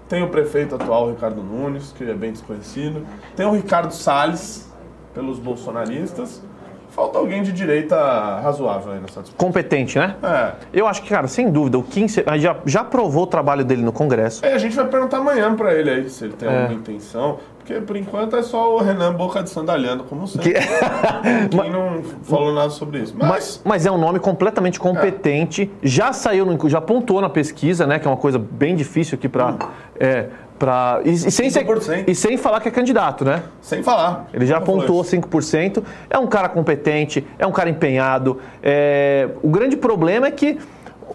[0.10, 3.06] Tem o prefeito atual, Ricardo Nunes, que é bem desconhecido.
[3.36, 4.68] Tem o Ricardo Salles,
[5.14, 6.42] pelos bolsonaristas.
[6.90, 7.96] Falta alguém de direita
[8.42, 9.46] razoável aí nessa disputa.
[9.46, 10.16] Competente, né?
[10.24, 10.52] É.
[10.74, 13.92] Eu acho que, cara, sem dúvida, o Kim já, já provou o trabalho dele no
[13.94, 14.44] Congresso.
[14.44, 16.62] É, a gente vai perguntar amanhã pra ele aí se ele tem É.
[16.64, 17.38] alguma intenção.
[17.70, 20.54] Porque por enquanto é só o Renan Boca de Sandalhando, como sempre.
[20.54, 20.60] Que-
[21.56, 23.14] Quem não falou nada sobre isso.
[23.16, 25.72] Mas, Mas, mas é um nome completamente competente.
[25.84, 28.00] Já saiu, no, já pontuou na pesquisa, né?
[28.00, 29.54] Que é uma coisa bem difícil aqui pra.
[30.00, 30.26] É,
[30.58, 32.06] pra e, e sem ser- 5%.
[32.08, 33.44] e sem falar que é candidato, né?
[33.62, 34.26] sem falar.
[34.34, 35.16] Ele já pontuou isso.
[35.16, 35.84] 5%.
[36.10, 38.40] É um cara competente, é um cara empenhado.
[38.64, 40.58] É, O grande problema é que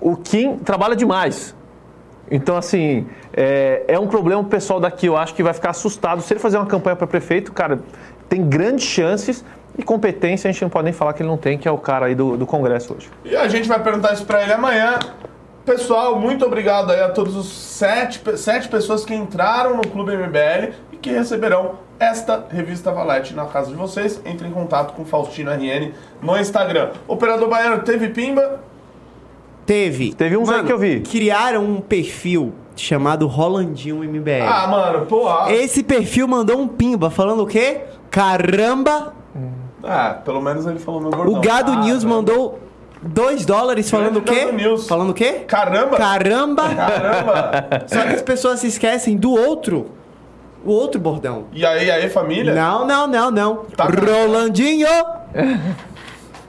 [0.01, 1.53] o Kim trabalha demais.
[2.31, 6.23] Então, assim, é, é um problema o pessoal daqui, eu acho que vai ficar assustado.
[6.23, 7.81] Se ele fazer uma campanha para prefeito, cara,
[8.29, 9.45] tem grandes chances
[9.77, 11.79] e competência a gente não pode nem falar que ele não tem, que é o
[11.79, 13.11] cara aí do, do Congresso hoje.
[13.25, 14.99] E a gente vai perguntar isso pra ele amanhã.
[15.65, 20.75] Pessoal, muito obrigado aí a todos os sete, sete pessoas que entraram no Clube MBL
[20.93, 24.21] e que receberão esta revista Valete na casa de vocês.
[24.27, 26.91] Entre em contato com Faustino RN no Instagram.
[27.09, 28.61] Operador Baiano, teve pimba?
[29.67, 30.13] Teve.
[30.15, 31.01] Teve uns aí que eu vi.
[31.01, 34.43] Criaram um perfil chamado Rolandinho MBL.
[34.47, 35.29] Ah, mano, pô.
[35.29, 37.83] ah, Esse perfil mandou um pimba falando o quê?
[38.11, 39.15] Caramba!
[39.83, 41.35] Ah, pelo menos ele falou meu bordão.
[41.35, 42.17] O Gado Ah, News mano.
[42.17, 42.59] mandou
[43.03, 44.47] 2 dólares falando o quê?
[44.53, 44.89] News.
[44.89, 45.45] Falando o quê?
[45.47, 45.97] Caramba!
[45.97, 46.63] Caramba!
[46.75, 47.65] Caramba!
[47.87, 49.87] Só que as pessoas se esquecem do outro.
[50.65, 51.45] O outro bordão.
[51.53, 52.55] E aí, aí, família?
[52.55, 53.57] Não, não, não, não.
[53.77, 53.85] Tá.
[53.85, 54.89] Rolandinho!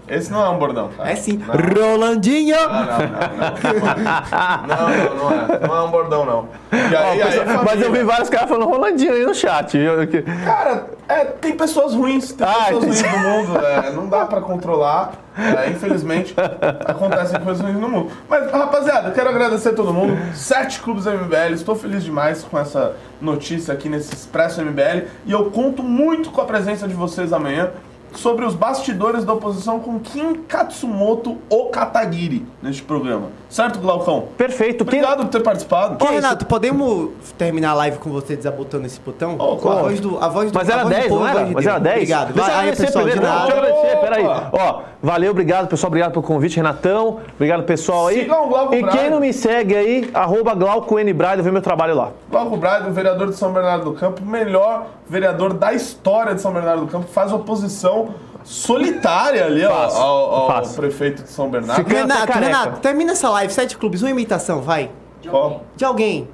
[0.07, 1.09] Esse não é um bordão, cara.
[1.11, 1.37] É sim.
[1.37, 1.55] Não.
[1.55, 2.55] Rolandinho!
[2.55, 4.67] Não, não, não, não.
[4.67, 5.67] Não, não, não é.
[5.67, 6.47] Não é um bordão, não.
[6.71, 7.63] E aí, aí, família?
[7.63, 9.77] Mas eu vi vários caras falando Rolandinho aí no chat.
[10.45, 14.41] Cara, é, tem pessoas ruins, tem Ah, pessoas ruins no mundo, é, não dá pra
[14.41, 15.13] controlar.
[15.37, 16.33] é, infelizmente,
[16.85, 18.11] acontecem coisas ruins no mundo.
[18.29, 20.17] Mas, rapaziada, eu quero agradecer a todo mundo.
[20.33, 25.07] Sete clubes MBL, estou feliz demais com essa notícia aqui nesse Expresso MBL.
[25.25, 27.69] E eu conto muito com a presença de vocês amanhã.
[28.15, 33.27] Sobre os bastidores da oposição com Kim Katsumoto Okatagiri neste programa.
[33.49, 34.25] Certo, Glaucão?
[34.37, 34.83] Perfeito.
[34.85, 36.03] Quem- Obrigado por ter participado.
[36.03, 39.35] Ô, Renato, podemos terminar a live com você desabotando esse botão?
[39.39, 39.79] Oh, claro.
[39.79, 41.45] A voz do, a voz do, Mas a era voz do 10, povo, não era?
[41.45, 41.95] de Mas era 10?
[41.95, 42.33] Obrigado.
[42.33, 43.35] Deixa eu Vai, aí, agradecer pessoal, de primeiro.
[43.37, 44.25] Deixa eu agradecer, peraí.
[44.51, 45.87] Ó, valeu, obrigado, pessoal.
[45.89, 47.19] Obrigado pelo convite, Renatão.
[47.35, 48.21] Obrigado, pessoal aí.
[48.21, 51.13] Sigam o Glauco e quem não me segue aí, arroba Glauco N.
[51.41, 52.09] Vê meu trabalho lá.
[52.29, 56.81] Glauco Braga, vereador de São Bernardo do Campo, melhor vereador da história de São Bernardo
[56.85, 58.04] do Campo, faz oposição
[58.45, 60.75] solitária ali ó, Faz, ao, ao faz.
[60.75, 61.83] prefeito de São Bernardo.
[61.83, 62.45] Fica- Renato, careca.
[62.45, 63.51] Renato, termina essa live.
[63.51, 64.91] Sete clubes, uma imitação, vai.
[65.27, 65.63] Qual?
[65.75, 66.29] De alguém.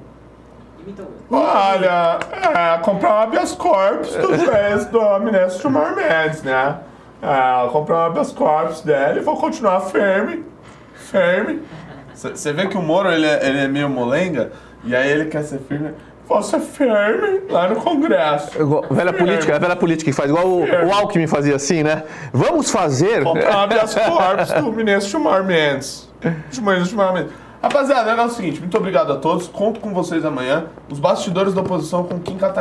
[1.30, 6.76] Olha, é, comprar um habeas corpus do juiz do Amnesty Marmendes, né?
[7.22, 10.44] É, comprar um habeas corpus dele e vou continuar firme,
[10.94, 11.62] firme.
[12.14, 14.52] Você vê que o Moro, ele é, ele é meio molenga,
[14.84, 15.94] e aí ele quer ser firme.
[16.42, 18.60] Ser firme lá no Congresso.
[18.60, 21.82] Igual- Velha política, é a velha política que faz, igual o, o Alckmin fazia assim,
[21.82, 22.04] né?
[22.32, 23.22] Vamos fazer.
[23.22, 26.08] Comprar um habeas corpus do ministro Gilmar Mendes.
[26.50, 27.32] Gilmar Gilmar Mendes.
[27.62, 29.46] Rapaziada, é o seguinte, muito obrigado a todos.
[29.46, 30.64] Conto com vocês amanhã.
[30.90, 32.60] Os bastidores da oposição com Kim Kataguiri.